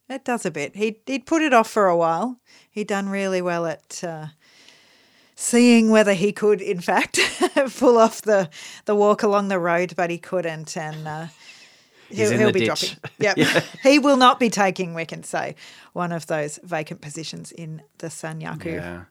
[0.09, 0.75] It does a bit.
[0.75, 2.39] He he'd put it off for a while.
[2.69, 4.27] He'd done really well at uh,
[5.35, 7.19] seeing whether he could, in fact,
[7.77, 8.49] pull off the
[8.85, 11.07] the walk along the road, but he couldn't, and.
[11.07, 11.27] Uh,
[12.13, 12.67] He'll, he'll be ditch.
[12.67, 12.97] dropping.
[13.19, 13.63] Yep.
[13.83, 15.55] he will not be taking, we can say,
[15.93, 18.73] one of those vacant positions in the Sanyaku.
[18.75, 19.03] Yeah.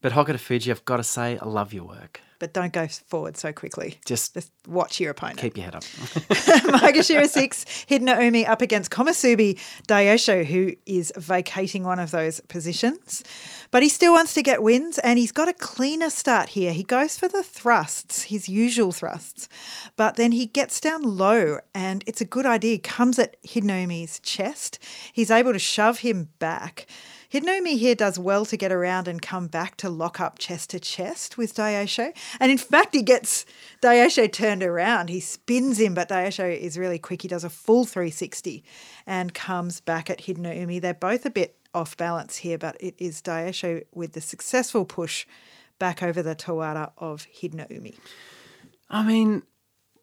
[0.00, 2.20] But Hokuto Fuji, I've got to say, I love your work.
[2.38, 3.98] But don't go forward so quickly.
[4.06, 5.40] Just Just watch your opponent.
[5.40, 5.82] keep your head up.
[5.82, 9.58] Maegashira 6, Hidenoumi up against Komusubi
[9.88, 13.24] Daisho, who is vacating one of those positions.
[13.72, 16.72] But he still wants to get wins, and he's got a cleaner start here.
[16.72, 19.48] He goes for the thrusts, his usual thrusts,
[19.96, 22.78] but then he gets down low, and it's a good idea.
[22.78, 24.78] Comes at Hidenoumi's chest.
[25.12, 26.86] He's able to shove him back.
[27.32, 30.80] Hidenoumi here does well to get around and come back to lock up chest to
[30.80, 32.16] chest with Daisho.
[32.40, 33.44] And in fact, he gets
[33.82, 35.10] Daisho turned around.
[35.10, 37.20] He spins him, but Daisho is really quick.
[37.20, 38.64] He does a full 360
[39.06, 40.80] and comes back at Hidenoumi.
[40.80, 45.26] They're both a bit off balance here, but it is Daisho with the successful push
[45.78, 47.96] back over the Tawara of Hidenoumi.
[48.88, 49.42] I mean,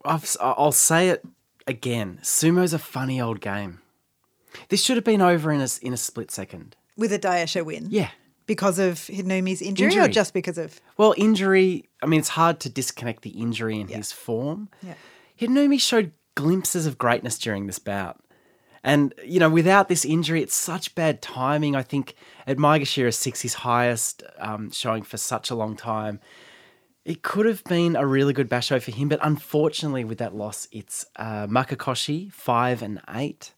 [0.04, 1.26] I've, I'll say it
[1.66, 2.20] again.
[2.22, 3.82] Sumo's a funny old game.
[4.70, 6.76] This should have been over in a, in a split second.
[6.98, 7.88] With a Dayosho win.
[7.90, 8.10] Yeah.
[8.46, 10.80] Because of Hidenoumi's injury, or just because of.
[10.98, 14.70] Well, injury, I mean, it's hard to disconnect the injury and his form.
[14.84, 15.78] Yeah.
[15.78, 18.22] Showed glimpses of greatness during this bout.
[18.84, 21.76] And, you know, without this injury, it's such bad timing.
[21.76, 22.14] I think
[22.46, 26.20] at Maegashira 6, his highest um, showing for such a long time,
[27.04, 29.10] it could have been a really good basho for him.
[29.10, 33.54] But unfortunately, with that loss, it's uh, Makekoshi 5 and 8.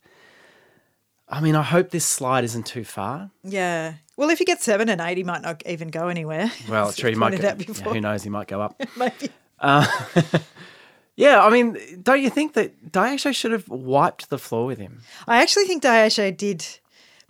[1.29, 3.31] I mean, I hope this slide isn't too far.
[3.43, 3.95] Yeah.
[4.15, 6.51] Well, if you get seven and eight, he might not even go anywhere.
[6.69, 8.81] Well, true, he might go, yeah, who knows, he might go up.
[8.97, 9.29] Maybe.
[9.59, 9.85] Uh,
[11.15, 15.01] yeah, I mean, don't you think that Daisho should have wiped the floor with him?
[15.27, 16.65] I actually think Daisho did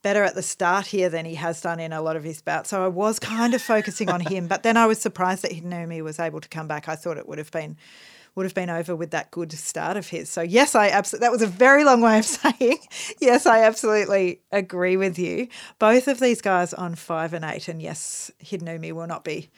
[0.02, 2.70] better at the start here than he has done in a lot of his bouts.
[2.70, 6.02] So I was kind of focusing on him, but then I was surprised that Hidenoumi
[6.02, 6.88] was able to come back.
[6.88, 7.78] I thought it would have been
[8.38, 10.30] would have been over with that good start of his.
[10.30, 12.78] So yes, I absolutely that was a very long way of saying
[13.20, 15.48] yes, I absolutely agree with you.
[15.80, 19.50] Both of these guys on five and eight, and yes, Hidenoumi will not be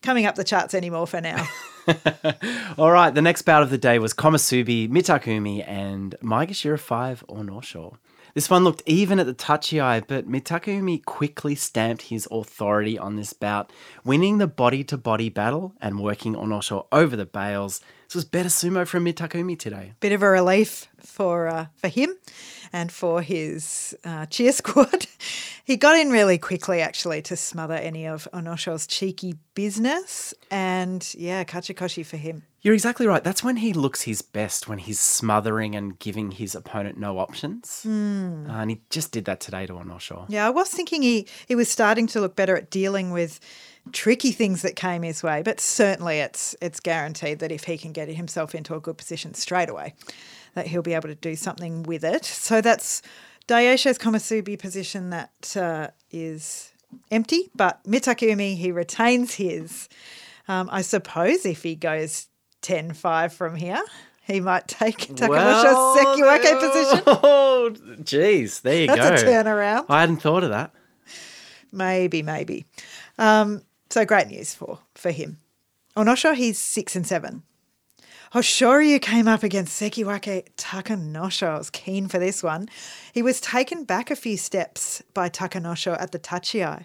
[0.00, 1.46] coming up the charts anymore for now.
[2.78, 7.96] All right, the next bout of the day was Komusubi, Mitakeumi, and Maegashira 5 Onosho.
[8.36, 13.32] This one looked even at the tachiai, but Mitakeumi quickly stamped his authority on this
[13.32, 13.72] bout,
[14.04, 17.80] winning the body to body battle and working Onosho over the bales.
[18.06, 19.94] This was better sumo from Mitakeumi today.
[20.00, 22.14] bit of a relief for uh, for him
[22.74, 25.06] and for his uh, cheer squad.
[25.64, 30.34] he got in really quickly, actually, to smother any of Onosho's cheeky business.
[30.50, 32.42] And yeah, Kachikoshi for him.
[32.66, 33.22] You're exactly right.
[33.22, 37.84] That's when he looks his best, when he's smothering and giving his opponent no options.
[38.48, 40.26] Uh, and he just did that today to Onosho.
[40.28, 43.38] Yeah, I was thinking he, he was starting to look better at dealing with
[43.92, 47.92] tricky things that came his way, but certainly it's it's guaranteed that if he can
[47.92, 49.94] get himself into a good position straight away,
[50.54, 52.24] that he'll be able to do something with it.
[52.24, 53.00] So that's
[53.46, 56.72] Daisho's Komusubi position that uh, is
[57.12, 59.88] empty, but Mitakeumi, he retains his.
[60.48, 62.26] Um, I suppose if he goes
[62.62, 63.82] 10-5 from here,
[64.26, 67.02] he might take Takanosho's Sekiwake position.
[67.06, 67.70] Oh,
[68.02, 68.60] jeez.
[68.62, 69.08] There you That's go.
[69.10, 69.86] That's a turnaround.
[69.88, 70.72] I hadn't thought of that.
[71.70, 72.66] Maybe, maybe.
[73.18, 75.38] Um, so great news for for him.
[75.96, 77.42] Onosho, he's six and seven.
[78.32, 81.46] Hoshoryu came up against Sekiwake Takanosho.
[81.46, 82.68] I was keen for this one.
[83.12, 86.84] He was taken back a few steps by Takanosho at the Tachiai,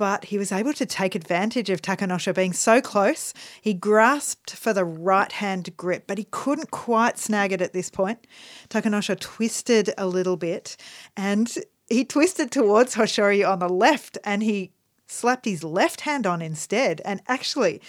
[0.00, 3.34] but he was able to take advantage of Takanosho being so close.
[3.60, 7.90] He grasped for the right hand grip, but he couldn't quite snag it at this
[7.90, 8.26] point.
[8.70, 10.78] Takanosho twisted a little bit
[11.18, 11.54] and
[11.90, 14.72] he twisted towards Hoshoryu on the left and he
[15.06, 17.02] slapped his left hand on instead.
[17.04, 17.82] And actually,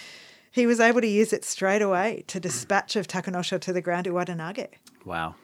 [0.50, 4.04] he was able to use it straight away to dispatch of Takanosho to the ground
[4.04, 4.68] Uwatenage.
[5.06, 5.36] Wow.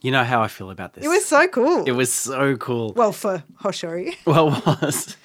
[0.00, 1.04] You know how I feel about this.
[1.04, 1.84] It was so cool.
[1.84, 2.94] It was so cool.
[2.94, 4.16] well, for Hoshoryu.
[4.24, 5.18] Well, it was.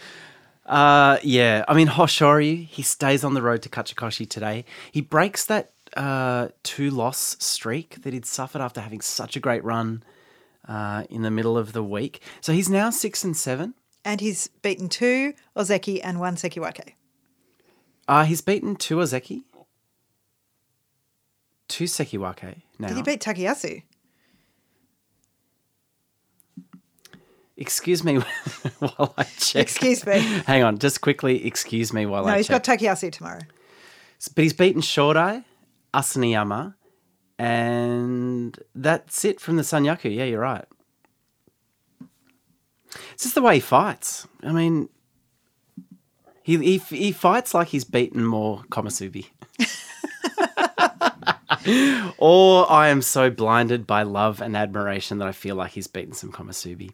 [0.67, 4.65] Uh, yeah, I mean, Hoshoryu, he stays on the road to Kachikoshi today.
[4.91, 9.63] He breaks that uh, two loss streak that he'd suffered after having such a great
[9.63, 10.03] run
[10.67, 12.21] uh, in the middle of the week.
[12.41, 13.75] So he's now six and seven.
[14.03, 16.93] And he's beaten two Ozeki and one Sekiwake.
[18.08, 19.43] Uh, he's beaten two Ozeki,
[21.67, 22.88] two Sekiwake now.
[22.88, 23.84] Did he beat Takayasu?
[27.58, 28.15] Excuse me
[28.80, 29.63] while I check.
[29.63, 30.20] Excuse me.
[30.46, 31.46] Hang on, just quickly.
[31.46, 32.63] Excuse me while No, I No, he's check.
[32.63, 33.41] got Takayasu tomorrow.
[34.36, 35.43] but he's beaten Shodai,
[35.93, 36.76] Asanoyama,
[37.39, 40.13] and that's it from the Sanyaku.
[40.15, 40.65] Yeah, you're right.
[43.13, 44.28] It's just the way he fights.
[44.43, 44.89] I mean,
[46.43, 49.26] he he, he fights like he's beaten more Komusubi.
[52.17, 56.13] or I am so blinded by love and admiration that I feel like he's beaten
[56.13, 56.91] some Komusubi.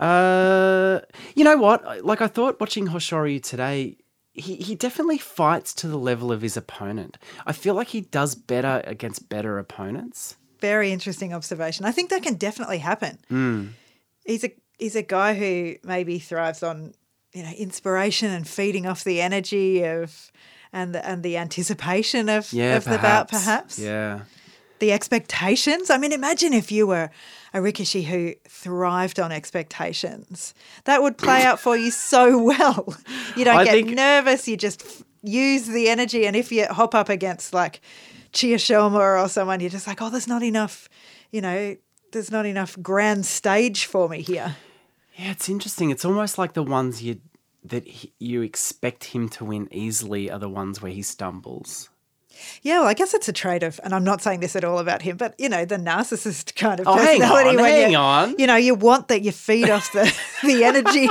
[0.00, 1.00] Uh,
[1.34, 2.04] you know what?
[2.04, 3.98] Like I thought watching Hoshoryu today,
[4.32, 7.18] he, he definitely fights to the level of his opponent.
[7.46, 10.36] I feel like he does better against better opponents.
[10.60, 11.84] Very interesting observation.
[11.84, 13.18] I think that can definitely happen.
[13.28, 13.66] Hmm.
[14.24, 16.94] He's a he's a guy who maybe thrives on
[17.32, 20.32] you know inspiration and feeding off the energy of
[20.72, 23.78] and the, and the anticipation of, Yeah, of the bout, perhaps.
[23.78, 24.20] Yeah.
[24.78, 25.90] The expectations.
[25.90, 27.10] I mean, imagine if you were
[27.52, 30.54] a Rikishi who thrived on expectations.
[30.84, 32.94] That would play out for you so well.
[33.36, 34.46] You don't I get think- nervous.
[34.48, 36.26] You just f- use the energy.
[36.26, 37.80] And if you hop up against like
[38.32, 40.88] Chiyoshoma or someone, you're just like, oh, there's not enough,
[41.32, 41.76] you know,
[42.12, 44.56] there's not enough grand stage for me here.
[45.16, 45.90] Yeah, it's interesting.
[45.90, 47.20] It's almost like the ones you
[47.62, 51.89] that he, you expect him to win easily are the ones where he stumbles.
[52.62, 54.78] Yeah, well, I guess it's a trait of, and I'm not saying this at all
[54.78, 57.58] about him, but you know, the narcissist kind of Oh, hang personality.
[57.58, 58.34] on, hang you, on.
[58.38, 60.12] You know, you want that you feed off the
[60.44, 61.08] the energy.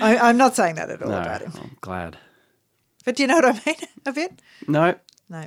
[0.00, 2.16] I, I'm not saying that at all No, about him, I'm glad.
[3.04, 3.76] but do you know what I mean?
[4.06, 4.40] A bit.
[4.66, 4.94] No,
[5.28, 5.46] No,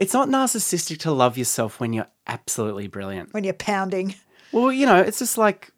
[0.00, 3.32] it's not narcissistic to love yourself when you're absolutely brilliant.
[3.32, 4.14] when you're pounding.
[4.52, 5.70] Well, you know, it's just like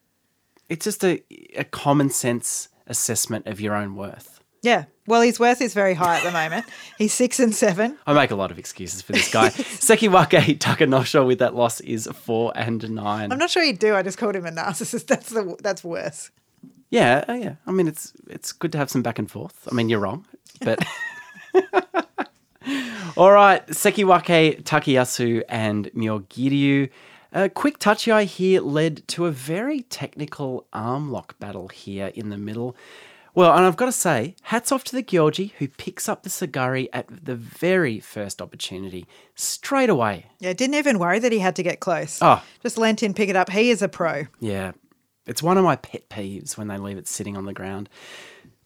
[0.68, 1.22] it's just a,
[1.56, 4.39] a common sense assessment of your own worth.
[4.62, 4.85] Yeah.
[5.07, 6.66] Well, his worth is very high at the moment.
[6.99, 7.99] He's six and seven.
[8.07, 9.49] I make a lot of excuses for this guy.
[9.51, 13.33] Sekiwake Takanosho with that loss is four and nine.
[13.33, 13.96] I'm not sure you do.
[13.96, 15.07] I just called him a narcissist.
[15.09, 16.31] That's the that's worse.
[16.90, 17.55] Yeah, uh, yeah.
[17.66, 19.66] I mean, it's it's good to have some back and forth.
[19.70, 20.27] I mean, you're wrong,
[20.61, 20.85] but
[23.16, 23.66] all right.
[23.68, 26.90] Sekiwake, Takayasu, and Myogiryu.
[27.33, 32.37] A quick tachiai here led to a very technical arm lock battle here in the
[32.37, 32.77] middle.
[33.35, 36.29] Well, and I've got to say, hats off to the Gyoji who picks up the
[36.29, 40.27] Sagari at the very first opportunity, straight away.
[40.40, 42.19] Yeah, didn't even worry that he had to get close.
[42.21, 42.43] Oh.
[42.62, 43.51] Just leant in, pick it up.
[43.51, 44.25] He is a pro.
[44.40, 44.73] Yeah,
[45.27, 47.88] it's one of my pet peeves when they leave it sitting on the ground.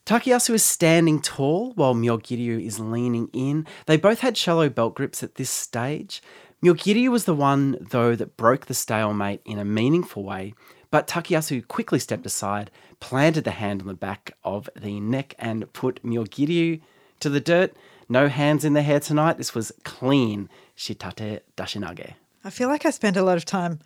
[0.07, 3.66] Takayasu is standing tall while Myogiryu is leaning in.
[3.87, 6.22] They both had shallow belt grips at this stage.
[6.62, 10.55] Myogiryu was the one, though, that broke the stalemate in a meaningful way,
[10.90, 15.72] but Takayasu quickly stepped aside, planted the hand on the back of the neck, and
[15.72, 16.80] put Myogiryu
[17.20, 17.74] to the dirt.
[18.09, 19.38] No hands in the hair tonight.
[19.38, 22.14] This was clean shitate dashinage.
[22.44, 23.80] I feel like I spent a lot of time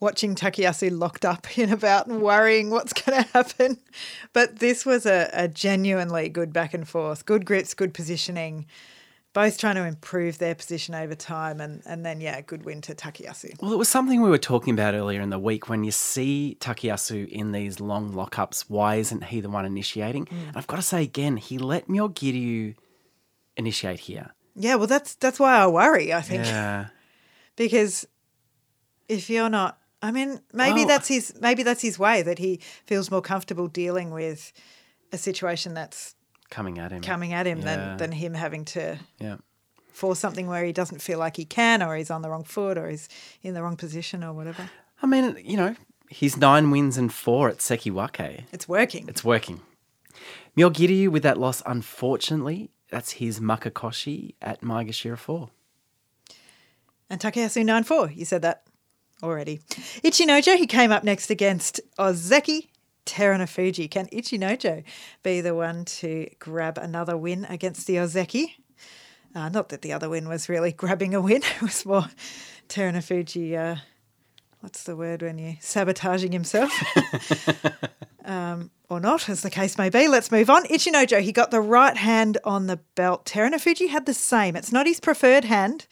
[0.00, 3.78] watching Takayasu locked up in about and worrying what's going to happen.
[4.32, 8.66] But this was a, a genuinely good back and forth, good grips, good positioning,
[9.34, 11.60] both trying to improve their position over time.
[11.60, 13.60] And, and then, yeah, good win to Takayasu.
[13.60, 15.68] Well, it was something we were talking about earlier in the week.
[15.68, 20.24] When you see Takayasu in these long lockups, why isn't he the one initiating?
[20.26, 20.48] Mm.
[20.48, 22.74] And I've got to say again, he let Myogiryu
[23.56, 24.30] initiate here.
[24.56, 26.46] Yeah, well, that's that's why I worry, I think.
[26.46, 26.86] Yeah.
[27.56, 28.06] because
[29.08, 32.60] if you're not i mean maybe Well- that's his maybe that's his way that he
[32.86, 34.52] feels more comfortable dealing with
[35.12, 36.14] a situation that's
[36.54, 37.02] Coming at him.
[37.02, 37.64] coming at him Yeah.
[37.64, 39.36] than than him having to Yeah.
[39.92, 42.76] force something where he doesn't feel like he can or he's on the wrong foot
[42.78, 43.08] or he's
[43.42, 44.70] in the wrong position or whatever
[45.02, 45.74] I mean, you know,
[46.08, 48.44] he's nine wins and four at Sekiwake.
[48.52, 49.60] it's working It's working.
[50.56, 55.50] Myogiryu with that loss, unfortunately, that's his Makekoshi at Maegashira 4.
[57.10, 58.62] and Takayasu 9-4 you said that
[59.22, 59.60] already
[60.04, 62.68] Ichinojo he came up next against Ozeki
[63.06, 64.84] Terunofuji can Ichinojo
[65.22, 68.54] be the one to grab another win against the Ozeki
[69.34, 72.06] uh, not that the other win was really grabbing a win it was more
[72.68, 73.80] Terunofuji uh,
[74.60, 76.72] what's the word when you sabotaging himself
[78.24, 80.08] um, or not, as the case may be.
[80.08, 80.64] Let's move on.
[80.66, 83.24] Ichinojo, he got the right hand on the belt.
[83.24, 84.56] Terunofuji had the same.
[84.56, 85.86] It's not his preferred hand,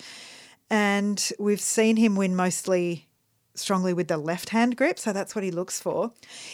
[0.71, 3.09] and we've seen him win mostly
[3.55, 6.13] strongly with the left hand grip, so that's what he looks for.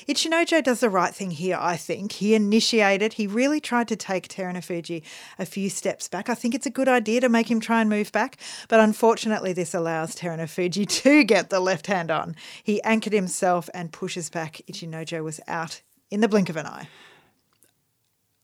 [0.09, 2.13] Ichinojo does the right thing here, I think.
[2.13, 5.03] He initiated, he really tried to take Terunofuji
[5.39, 6.29] a few steps back.
[6.29, 8.37] I think it's a good idea to make him try and move back,
[8.69, 12.37] but unfortunately, this allows Terunofuji to get the left hand on.
[12.63, 14.61] He anchored himself and pushes back.
[14.71, 16.89] Ichinojo was out in the blink of an eye.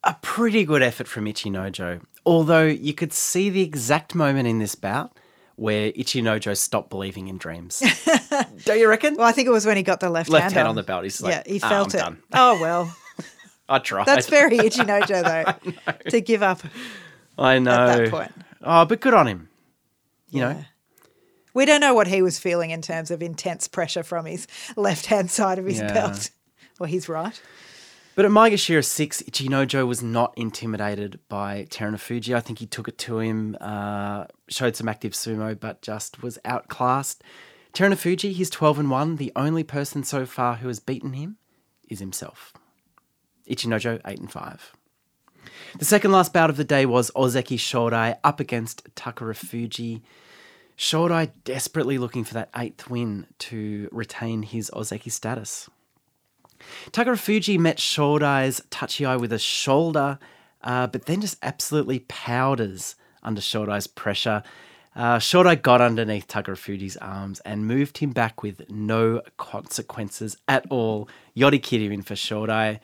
[0.03, 2.03] a pretty good effort from Ichinojo.
[2.27, 5.17] Although you could see the exact moment in this bout
[5.57, 7.81] where Ichinojo stopped believing in dreams.
[8.65, 9.15] Don't you reckon?
[9.17, 11.05] Well, I think it was when he got the left, Left hand on the belt.
[11.05, 12.03] He's like, yeah, he "Ah, felt I'm it.
[12.03, 12.97] done." Oh well,
[13.69, 14.07] I tried.
[14.07, 15.23] that's very Ichinojo
[15.73, 16.61] though to give up.
[17.39, 17.71] I know.
[17.73, 18.33] At that point.
[18.63, 19.49] Oh, but good on him.
[20.31, 20.65] You know,
[21.53, 24.47] We don't know what he was feeling in terms of intense pressure from his
[24.77, 25.93] left hand side of his Yeah.
[25.93, 26.31] belt.
[26.81, 27.41] Well, his right.
[28.17, 32.35] But at Maegashira 6, Ichinojo was not intimidated by Terunofuji.
[32.35, 36.39] I think he took it to him, uh, showed some active sumo, but just was
[36.45, 37.23] outclassed.
[37.73, 39.17] Terunofuji, he's 12 and 1.
[39.17, 41.39] The only person so far who has beaten him
[41.89, 42.53] is himself.
[43.51, 44.73] Ichinojo, 8 and 5.
[45.81, 50.03] The second last bout of the day was Ozeki Shodai up against Takarafuji.
[50.79, 55.69] Shodai desperately looking for that eighth win to retain his Ozeki status.
[56.91, 60.19] Takarafuji met Shodai's Tachiai with a shoulder,
[60.63, 64.43] uh, but then just absolutely powders under Shodai's pressure.
[64.97, 71.09] Uh, Shodai got underneath Takarafuji's arms and moved him back with no consequences at all.
[71.35, 72.79] Yori Kiryu for Shodai.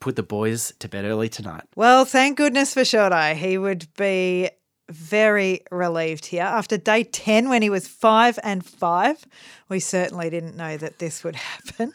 [0.00, 1.64] Put the boys to bed early tonight.
[1.74, 3.34] Well, thank goodness for Shodai.
[3.34, 4.50] He would be
[4.88, 6.44] very relieved here.
[6.44, 9.26] After day 10, when he was five and five,
[9.68, 11.36] we certainly didn't know that this would
[11.76, 11.92] happen.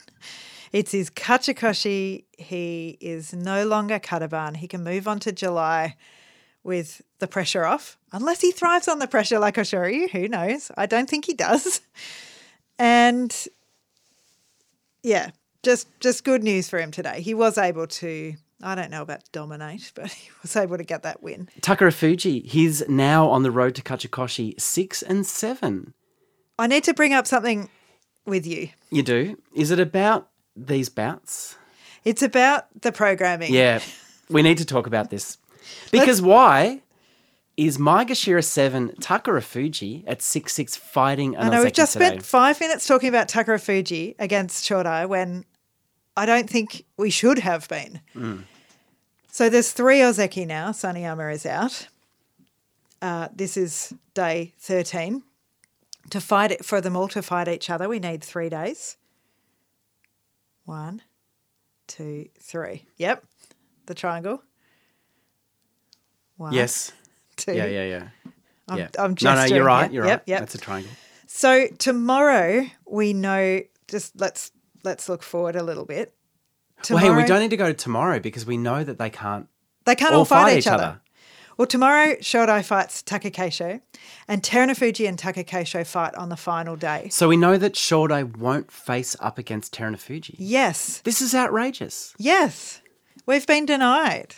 [0.74, 2.26] It's his Kachikoshi.
[2.38, 4.58] He is no longer Kadoban.
[4.58, 5.96] He can move on to July
[6.64, 10.10] with the pressure off, unless he thrives on the pressure, like Hoshoryu.
[10.10, 10.72] Who knows?
[10.76, 11.82] I don't think he does.
[12.80, 13.48] And
[15.04, 15.30] yeah,
[15.62, 17.22] just just good news for him today.
[17.22, 18.34] He was able to.
[18.64, 21.50] I don't know about dominate, but he was able to get that win.
[21.62, 25.94] Takarafuji, he's now on the road to Kachikoshi, six and seven.
[26.58, 27.70] I need to bring up something
[28.26, 28.70] with you.
[28.90, 29.38] You do?
[29.54, 31.58] Is it about these bouts?
[32.04, 33.54] It's about the programming.
[33.54, 33.80] Yeah,
[34.30, 35.38] we need to talk about this.
[35.92, 36.82] Because why
[37.56, 42.08] is Maegashira 7 Takarafuji at 6 6 fighting an I know we've just today?
[42.08, 45.46] spent five minutes talking about Takarafuji against Shodai when
[46.18, 48.02] I don't think we should have been.
[48.16, 48.44] Mm.
[49.32, 50.70] So there's three Ozeki now.
[50.70, 51.88] Saniyama is out.
[53.02, 55.24] Uh, this is day 13.
[56.12, 58.98] To fight it for them all to fight each other, we need three days.
[60.66, 61.02] One,
[61.88, 62.86] two, three.
[62.98, 63.24] Yep.
[63.86, 64.42] The triangle.
[66.38, 66.92] One, Yes.
[67.36, 67.54] two.
[67.54, 68.08] Yeah, yeah, yeah.
[68.68, 68.88] I'm, yeah.
[68.98, 69.92] I'm no, no, you're right.
[69.92, 70.28] You're yep, right.
[70.28, 70.40] Yep.
[70.40, 70.92] That's a triangle.
[71.28, 73.62] So tomorrow we know.
[73.88, 74.52] Just let's
[74.84, 76.16] let's look forward a little bit.
[76.90, 79.48] Well, hey, we don't need to go to tomorrow because we know that they can't.
[79.86, 80.84] They can't all all fight, fight each each other.
[80.84, 81.02] other.
[81.58, 83.82] Well, tomorrow Shodai fights Takakeisho,
[84.28, 87.10] and Terunofuji and Takakeisho fight on the final day.
[87.10, 90.36] So we know that Shodai won't face up against Terunofuji.
[90.38, 92.14] Yes, This is outrageous.
[92.18, 92.82] yes,
[93.26, 94.36] we've been denied.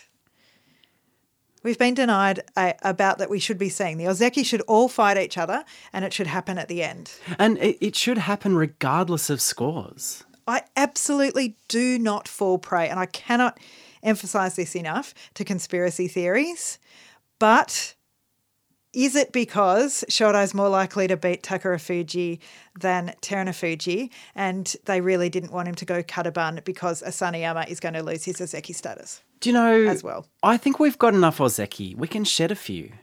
[1.64, 3.98] We've been denied a, about that we should be seeing.
[3.98, 5.64] The Ozeki should all fight each other,
[5.94, 7.12] and it should happen at the end.
[7.40, 10.24] And it, it should happen regardless of scores.
[10.48, 13.60] I absolutely do not fall prey, and I cannot
[14.06, 16.80] emphasize this enough to conspiracy theories.
[17.40, 17.96] But
[18.94, 22.40] is it because Shodai's more likely to beat Takarafuji
[22.80, 27.94] than Terunofuji, and they really didn't want him to go Kadoban because Asanoyama is going
[27.96, 29.22] to lose his Ozeki status?
[29.42, 29.84] Do you know?
[29.92, 30.28] As well.
[30.42, 31.96] I think we've got enough Ozeki.
[31.98, 32.94] We can shed a few.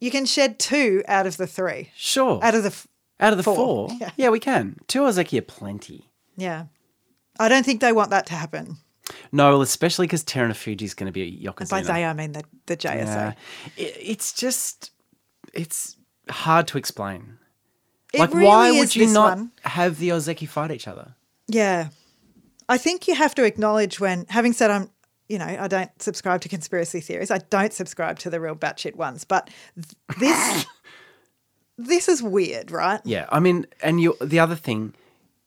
[0.00, 2.40] You can shed two out of the three, Sure.
[2.42, 2.86] out of the f-
[3.20, 3.54] Out of the four.
[3.56, 4.10] four, Yeah.
[4.16, 4.28] yeah.
[4.30, 4.76] we can.
[4.88, 6.08] Two Ozeki are plenty.
[6.36, 6.64] yeah.
[7.38, 8.76] I don't think they want that to happen.
[9.32, 11.86] No, well, especially because Terunofuji's going to be a By Yokozuna.
[11.86, 13.04] they, I mean the, the JSA.
[13.04, 13.32] Yeah.
[13.76, 14.92] It, it's just,
[15.52, 15.96] it's
[16.30, 17.38] hard to explain.
[18.12, 19.52] It like, really why is would you not one.
[19.62, 21.14] have the Ozeki fight each other?
[21.48, 21.88] Yeah.
[22.68, 24.90] I think you have to acknowledge when, having said I'm,
[25.28, 27.30] you know, I don't subscribe to conspiracy theories.
[27.30, 30.66] I don't subscribe to the real batshit ones, but th- this,
[31.78, 33.00] this is weird, right?
[33.04, 34.16] Yeah, I mean, and you.
[34.20, 34.94] The other thing,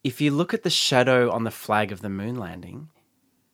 [0.04, 2.90] if you look at the shadow on the flag of the moon landing,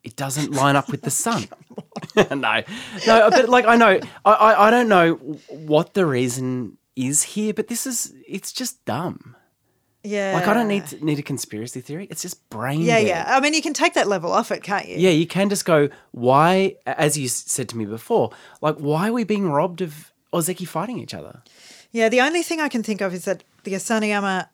[0.03, 1.45] it doesn't line up with the sun.
[2.15, 2.63] no,
[3.07, 5.15] no, but like I know, I, I, I don't know
[5.49, 9.35] what the reason is here, but this is it's just dumb.
[10.03, 10.33] Yeah.
[10.33, 12.07] Like I don't need to, need a conspiracy theory.
[12.11, 12.81] It's just brain.
[12.81, 13.07] Yeah, dead.
[13.07, 13.25] yeah.
[13.27, 14.97] I mean, you can take that level off it, can't you?
[14.97, 18.31] Yeah, you can just go, why, as you said to me before,
[18.61, 21.41] like, why are we being robbed of Ozeki fighting each other?
[21.91, 24.49] Yeah, the only thing I can think of is that the Asanoyama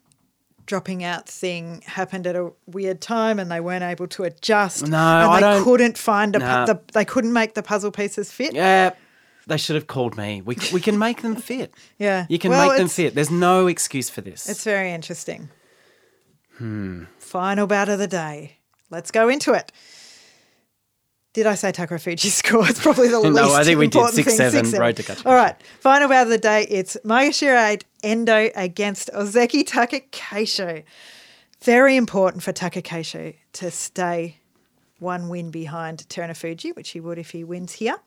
[0.70, 4.84] dropping out thing happened at a weird time and they weren't able to adjust.
[4.88, 8.32] No, and I they don't- couldn't find a the, they couldn't make the puzzle pieces
[8.32, 8.54] fit.
[8.54, 8.92] Yeah,
[9.48, 10.42] they should have called me.
[10.44, 11.74] We, we can make them fit.
[11.98, 12.28] Yeah.
[12.30, 13.16] You can Well, make them fit.
[13.16, 14.48] There's no excuse for this.
[14.48, 15.50] It's very interesting.
[16.58, 17.06] Hmm.
[17.18, 18.58] Final bout of the day.
[18.92, 19.72] Let's go into it.
[21.34, 22.68] Did I say Takarafuji score?
[22.70, 23.96] It's probably the No, least I think we did.
[23.98, 24.52] important Six, thing.
[24.66, 25.28] seven, road to.
[25.28, 25.56] All right.
[25.80, 26.68] Final bout of the day.
[26.70, 30.84] It's Maegashira 8, Endo against Ozeki Takakeisho.
[31.62, 34.38] Very important for Takakeisho to stay
[35.00, 37.98] one win behind Terunofuji, which he would if he wins here,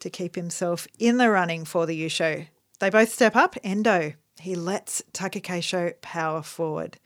[0.00, 2.46] to keep himself in the running for the Yusho.
[2.78, 3.56] They both step up.
[3.62, 6.98] Endo, he lets Takakeisho power forward.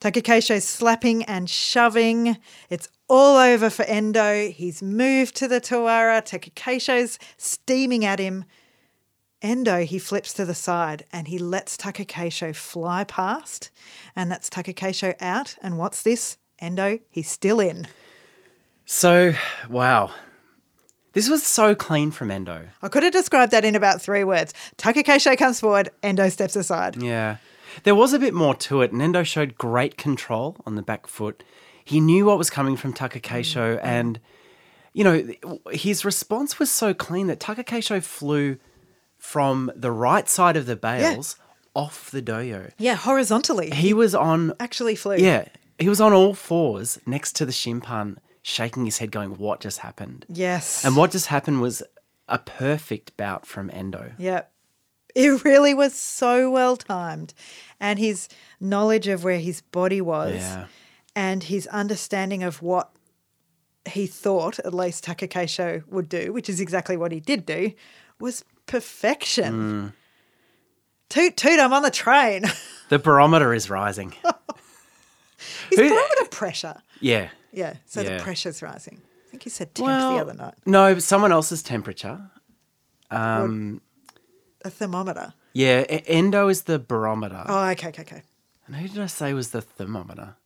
[0.00, 2.38] Takakeisho's slapping and shoving.
[2.70, 4.48] It's all over for Endo.
[4.48, 6.22] He's moved to the Tawara.
[6.22, 8.44] Takakeisho's steaming at him.
[9.40, 13.70] Endo, he flips to the side and he lets Takakeisho fly past.
[14.16, 15.56] And that's Takakeisho out.
[15.62, 16.38] And what's this?
[16.58, 17.86] Endo, he's still in.
[18.84, 19.34] So,
[19.68, 20.10] wow.
[21.12, 22.68] This was so clean from Endo.
[22.82, 24.52] I could have described that in about three words.
[24.76, 27.00] Takakeisho comes forward, Endo steps aside.
[27.02, 27.36] Yeah.
[27.84, 28.92] There was a bit more to it.
[28.92, 31.44] and Endo showed great control on the back foot.
[31.84, 33.86] He knew what was coming from Takakeisho, Mm-hmm.
[33.86, 34.20] and
[34.92, 38.56] you know his response was so clean that Takakeisho flew
[39.18, 41.36] from the right side of the bales
[41.74, 42.70] off the dohyo.
[42.78, 43.70] Yeah, horizontally.
[43.70, 45.16] He was on, actually flew.
[45.16, 45.46] yeah,
[45.78, 49.78] he was on all fours next to the shimpan, shaking his head, going, "What just
[49.80, 50.84] happened?" Yes.
[50.84, 51.82] And what just happened was
[52.28, 54.12] a perfect bout from Endo.
[54.18, 54.42] Yeah.
[55.14, 57.32] It really was so well timed.
[57.80, 58.28] And his
[58.60, 60.66] knowledge of where his body was Yeah.
[61.16, 62.90] and his understanding of what
[63.88, 67.72] he thought, at least Takakeisho would do, which is exactly what he did do,
[68.20, 69.92] was perfection.
[71.08, 72.44] Toot toot, I'm on the train.
[72.90, 74.12] The barometer is rising.
[75.70, 76.76] His Who- barometer pressure.
[77.00, 77.28] Yeah.
[77.52, 78.16] Yeah, so Yeah.
[78.16, 79.02] the pressure's rising.
[79.26, 80.54] I think he said temp the other night.
[80.64, 82.30] No, but someone else's temperature.
[83.10, 83.82] Um,
[84.64, 85.34] A thermometer.
[85.52, 87.44] yeah, endo is the barometer.
[87.46, 88.22] Oh, okay, okay, okay.
[88.66, 90.36] And who did I say was the thermometer?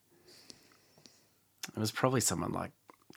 [1.76, 2.72] It was probably someone like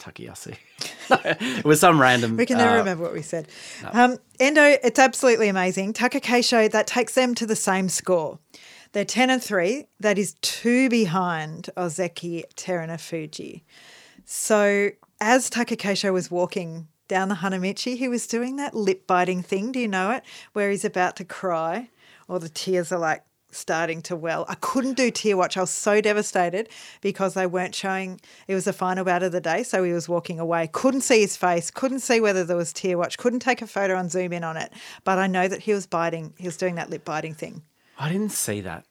[1.07, 1.59] Takayasu.
[1.59, 2.37] it was some random.
[2.37, 3.47] We can never uh, remember what we said.
[3.91, 5.93] Um, Endo, it's absolutely amazing.
[5.93, 8.39] Takakeisho, that takes them to the same score.
[8.91, 9.87] They're 10 and 3.
[9.99, 13.63] That is two behind Ozeki Terunofuji.
[14.23, 19.71] So as Takakeisho was walking down the Hanamichi, he was doing that lip biting thing.
[19.71, 20.23] Do you know it?
[20.53, 21.89] Where he's about to cry
[22.27, 23.23] or the tears are like
[23.55, 24.45] starting to well.
[24.47, 25.57] I couldn't do tear watch.
[25.57, 26.69] I was so devastated
[27.01, 29.63] because they weren't showing it was the final bout of the day.
[29.63, 30.69] So he was walking away.
[30.71, 33.97] Couldn't see his face, couldn't see whether there was tear watch, couldn't take a photo
[33.97, 34.71] and zoom in on it.
[35.03, 37.63] But I know that he was biting, he was doing that lip biting thing.
[37.97, 38.85] I didn't see that.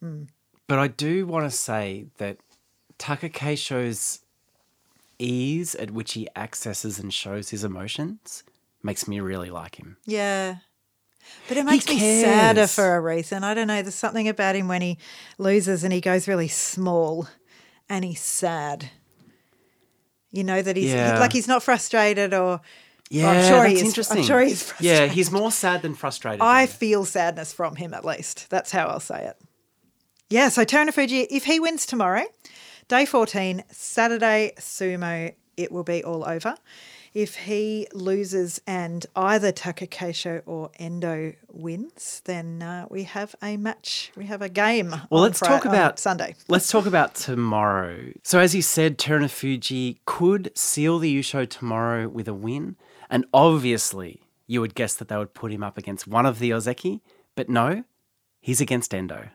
[0.00, 0.24] Hmm.
[0.66, 2.38] But I do want to say that
[2.98, 4.20] Takakeisho's
[5.18, 8.44] ease at which he accesses and shows his emotions
[8.82, 9.96] makes me really like him.
[10.06, 10.56] Yeah.
[11.48, 13.44] But it makes me sadder for a reason.
[13.44, 13.82] I don't know.
[13.82, 14.98] There's something about him when he
[15.38, 17.28] loses and he goes really small
[17.88, 18.90] and he's sad.
[20.30, 21.18] You know that he's Yeah.
[21.18, 22.60] like he's not frustrated or
[23.10, 23.82] Yeah, I'm sure that's he is.
[23.82, 24.18] interesting.
[24.18, 26.40] I'm sure he's Yeah, he's more sad than frustrated.
[26.40, 26.72] I though.
[26.72, 28.48] feel sadness from him at least.
[28.48, 29.36] That's how I'll say it.
[30.28, 32.24] Yeah, so Terunofuji, if he wins tomorrow,
[32.86, 36.54] day 14, Saturday sumo, it will be all over.
[37.12, 44.12] If he loses and either Takakeisho or Endo wins, then uh, we have a match.
[44.16, 44.90] We have a game.
[45.10, 46.36] Well, on let's Fri- talk about Sunday.
[46.48, 48.12] let's talk about tomorrow.
[48.22, 52.76] So, as you said, Terunofuji could seal the Yusho tomorrow with a win,
[53.08, 56.50] and obviously, you would guess that they would put him up against one of the
[56.50, 57.00] Ozeki,
[57.34, 57.84] but no,
[58.40, 59.30] he's against Endo.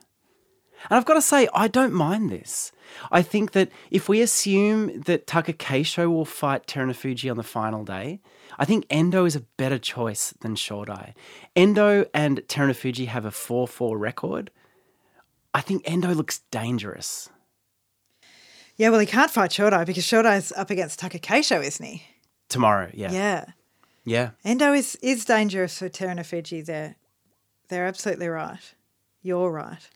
[0.89, 2.71] And I've got to say, I don't mind this.
[3.11, 8.21] I think that if we assume that Takakeisho will fight Terunofuji on the final day,
[8.57, 11.13] I think Endo is a better choice than Shodai.
[11.55, 14.51] Endo and Terunofuji have a 4 4 record.
[15.53, 17.29] I think Endo looks dangerous.
[18.77, 22.03] Yeah, well, he can't fight Shodai because Shodai's up against Takakeisho, isn't he?
[22.49, 23.11] Tomorrow, yeah.
[23.11, 23.45] Yeah.
[24.03, 24.29] Yeah.
[24.43, 26.95] Endo is, is dangerous for Terunofuji there.
[27.69, 28.73] They're absolutely right.
[29.21, 29.89] You're right.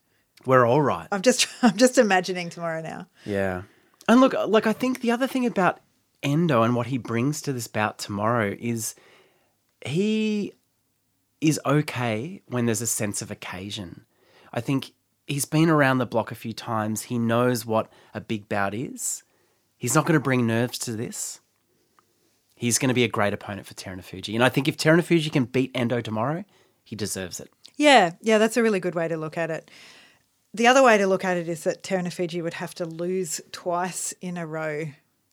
[0.46, 1.08] We're all right.
[1.12, 3.08] I'm just I'm just imagining tomorrow now.
[3.26, 3.64] Yeah.
[4.08, 5.80] And look, like I think the other thing about
[6.24, 8.96] Endo and what he brings to this bout tomorrow is
[9.86, 10.54] he
[11.42, 14.06] is okay when there's a sense of occasion.
[14.52, 14.92] I think
[15.28, 17.04] he's been around the block a few times.
[17.04, 19.24] He knows what a big bout is.
[19.78, 21.40] He's not going to bring nerves to this.
[22.56, 24.36] He's going to be a great opponent for Terunofuji.
[24.36, 26.44] And I think if Terunofuji can beat Endo tomorrow,
[26.84, 27.50] he deserves it.
[27.78, 29.72] Yeah, yeah, that's a really good way to look at it.
[30.54, 34.14] The other way to look at it is that Terunofuji would have to lose twice
[34.22, 34.86] in a row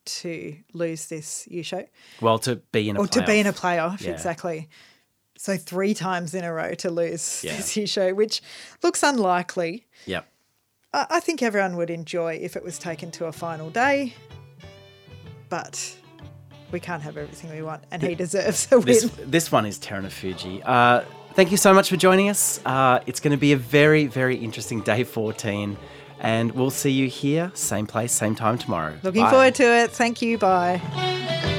[0.05, 1.87] to lose this Yusho
[2.21, 3.99] Well, to be in a or to be in a playoff.
[3.99, 4.11] playoff, Yeah.
[4.13, 4.69] exactly.
[5.39, 7.57] So three times in a row to lose Yeah.
[7.57, 8.41] this Yusho, which
[8.83, 9.87] looks unlikely.
[10.07, 10.27] Yep.
[10.93, 14.15] I, I think everyone would enjoy if it was taken to a final day,
[15.49, 15.97] but
[16.71, 18.87] we can't have everything we want, and he deserves a win.
[18.87, 20.63] This this one is Terunofuji.
[20.65, 21.05] Uh,
[21.37, 22.65] Thank you so much for joining us.
[22.65, 25.77] Uh, it's going to be a very, very interesting day 14.
[26.19, 28.95] And we'll see you here, same place, same time tomorrow.
[29.03, 29.31] Looking Bye.
[29.31, 29.91] forward to it.
[29.91, 30.39] Thank you.
[30.39, 31.53] Bye.